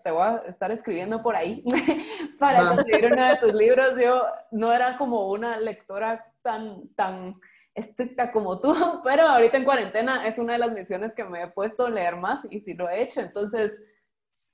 te 0.03 0.11
voy 0.11 0.22
a 0.22 0.42
estar 0.48 0.72
escribiendo 0.72 1.22
por 1.22 1.37
ahí 1.37 1.62
para 2.40 2.66
conseguir 2.66 3.12
uno 3.12 3.29
de 3.29 3.37
tus 3.37 3.55
libros. 3.55 3.92
Yo 3.96 4.24
no 4.51 4.72
era 4.72 4.98
como 4.98 5.29
una 5.29 5.57
lectora 5.57 6.27
tan, 6.42 6.88
tan 6.96 7.33
estricta 7.77 8.33
como 8.33 8.59
tú, 8.59 8.74
pero 9.05 9.29
ahorita 9.29 9.57
en 9.57 9.64
cuarentena 9.64 10.27
es 10.27 10.38
una 10.38 10.55
de 10.55 10.59
las 10.59 10.72
misiones 10.72 11.14
que 11.14 11.22
me 11.22 11.44
he 11.44 11.46
puesto 11.46 11.87
a 11.87 11.90
leer 11.90 12.16
más 12.16 12.40
y 12.51 12.59
sí 12.59 12.74
lo 12.74 12.90
he 12.90 13.03
hecho, 13.03 13.20
entonces 13.20 13.70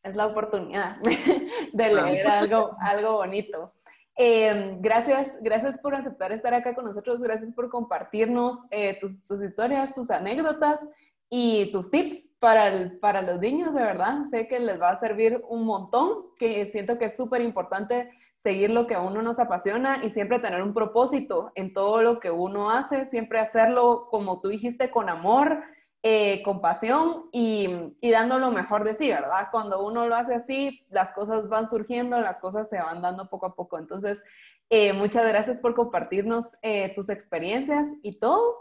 es 0.03 0.14
la 0.14 0.27
oportunidad 0.27 0.99
de 1.73 1.94
leer 1.94 2.27
algo, 2.27 2.77
algo 2.83 3.12
bonito. 3.12 3.73
Eh, 4.16 4.77
gracias, 4.81 5.37
gracias 5.40 5.77
por 5.79 5.94
aceptar 5.94 6.31
estar 6.31 6.55
acá 6.55 6.74
con 6.74 6.85
nosotros, 6.85 7.20
gracias 7.20 7.53
por 7.53 7.68
compartirnos 7.68 8.66
eh, 8.70 8.96
tus, 9.00 9.24
historias, 9.42 9.92
tus 9.92 10.11
anécdotas 10.11 10.81
y 11.29 11.72
tus 11.72 11.90
tips 11.90 12.31
para, 12.38 12.92
para 13.00 13.22
los 13.22 13.40
niños, 13.40 13.74
de 13.74 13.83
verdad. 13.83 14.27
Sé 14.31 14.46
que 14.46 14.61
les 14.61 14.81
va 14.81 14.90
a 14.90 15.00
servir 15.00 15.42
un 15.48 15.64
montón, 15.64 16.27
que 16.38 16.66
siento 16.66 16.96
que 16.96 17.07
es 17.07 17.16
súper 17.16 17.40
importante 17.40 18.09
seguir 18.37 18.70
lo 18.70 18.87
que 18.87 18.94
a 18.94 19.00
uno 19.00 19.20
nos 19.20 19.40
apasiona 19.40 20.05
y 20.05 20.11
siempre 20.11 20.38
tener 20.38 20.62
un 20.62 20.74
propósito 20.74 21.50
en 21.57 21.72
todo 21.72 22.03
lo 22.03 22.20
que 22.20 22.31
uno 22.31 22.70
hace, 22.70 23.07
siempre 23.07 23.40
hacerlo, 23.40 24.07
como 24.11 24.40
tú 24.40 24.48
dijiste, 24.48 24.90
con 24.90 25.09
amor, 25.09 25.64
eh, 26.06 26.42
compasión 26.42 27.30
y, 27.32 27.66
y, 28.02 28.10
dando 28.10 28.38
lo 28.38 28.50
mejor 28.50 28.84
de 28.84 28.94
sí, 28.94 29.08
¿verdad? 29.08 29.48
Cuando 29.50 29.82
uno 29.82 30.06
lo 30.06 30.14
hace 30.14 30.34
así, 30.34 30.84
las 30.90 31.14
cosas 31.14 31.48
van 31.48 31.66
surgiendo, 31.66 32.20
las 32.20 32.42
cosas 32.42 32.68
se 32.68 32.76
van 32.76 33.00
dando 33.00 33.30
poco 33.30 33.46
a 33.46 33.54
poco. 33.54 33.78
Entonces, 33.78 34.22
eh, 34.68 34.92
muchas 34.92 35.26
gracias 35.26 35.58
por 35.60 35.74
compartirnos 35.74 36.56
eh, 36.60 36.92
tus 36.94 37.08
experiencias 37.08 37.88
y 38.02 38.18
todo. 38.18 38.54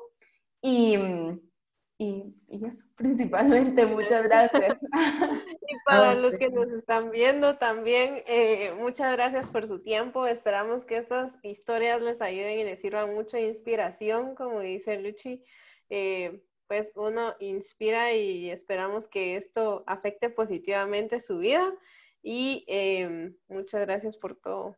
Y, 0.62 0.96
y, 1.98 2.34
y, 2.48 2.66
eso, 2.66 2.86
principalmente, 2.96 3.88
muchas 3.88 4.24
gracias. 4.24 4.78
y 4.82 5.76
para 5.86 6.16
los 6.16 6.38
que 6.38 6.50
nos 6.50 6.70
están 6.70 7.12
viendo 7.12 7.58
también, 7.58 8.24
eh, 8.26 8.72
muchas 8.80 9.12
gracias 9.18 9.50
por 9.50 9.68
su 9.68 9.80
tiempo. 9.82 10.28
Esperamos 10.28 10.86
que 10.86 10.96
estas 10.96 11.38
historias 11.44 12.02
les 12.02 12.22
ayuden 12.22 12.60
y 12.60 12.64
les 12.64 12.80
sirvan 12.80 13.14
mucha 13.14 13.38
inspiración, 13.42 14.34
como 14.34 14.62
dice 14.62 14.98
Luchi. 14.98 15.44
Eh, 15.90 16.42
pues 16.74 16.92
uno 16.96 17.36
inspira 17.40 18.14
y 18.14 18.50
esperamos 18.50 19.08
que 19.08 19.36
esto 19.36 19.84
afecte 19.86 20.32
positivamente 20.32 21.22
su 21.22 21.38
vida. 21.38 21.72
Y 22.24 22.66
em, 22.68 23.38
muchas 23.48 23.82
gracias 23.82 24.18
por 24.18 24.36
todo. 24.36 24.76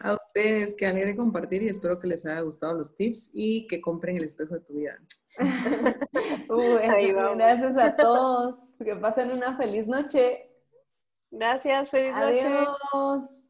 A 0.00 0.14
ustedes, 0.14 0.74
que 0.74 0.84
alegre 0.84 1.14
compartir 1.14 1.62
y 1.62 1.68
espero 1.68 2.00
que 2.00 2.08
les 2.08 2.26
haya 2.26 2.40
gustado 2.40 2.74
los 2.74 2.96
tips 2.96 3.30
y 3.34 3.68
que 3.68 3.80
compren 3.80 4.16
el 4.16 4.24
espejo 4.24 4.54
de 4.54 4.60
tu 4.62 4.74
vida. 4.74 4.98
gracias 7.36 7.78
a 7.78 7.94
todos. 7.94 8.74
Que 8.84 8.96
pasen 8.96 9.30
una 9.30 9.56
feliz 9.56 9.86
noche. 9.86 10.50
Gracias, 11.30 11.88
feliz 11.88 12.16
noche. 12.16 12.48
Adiós. 12.48 13.46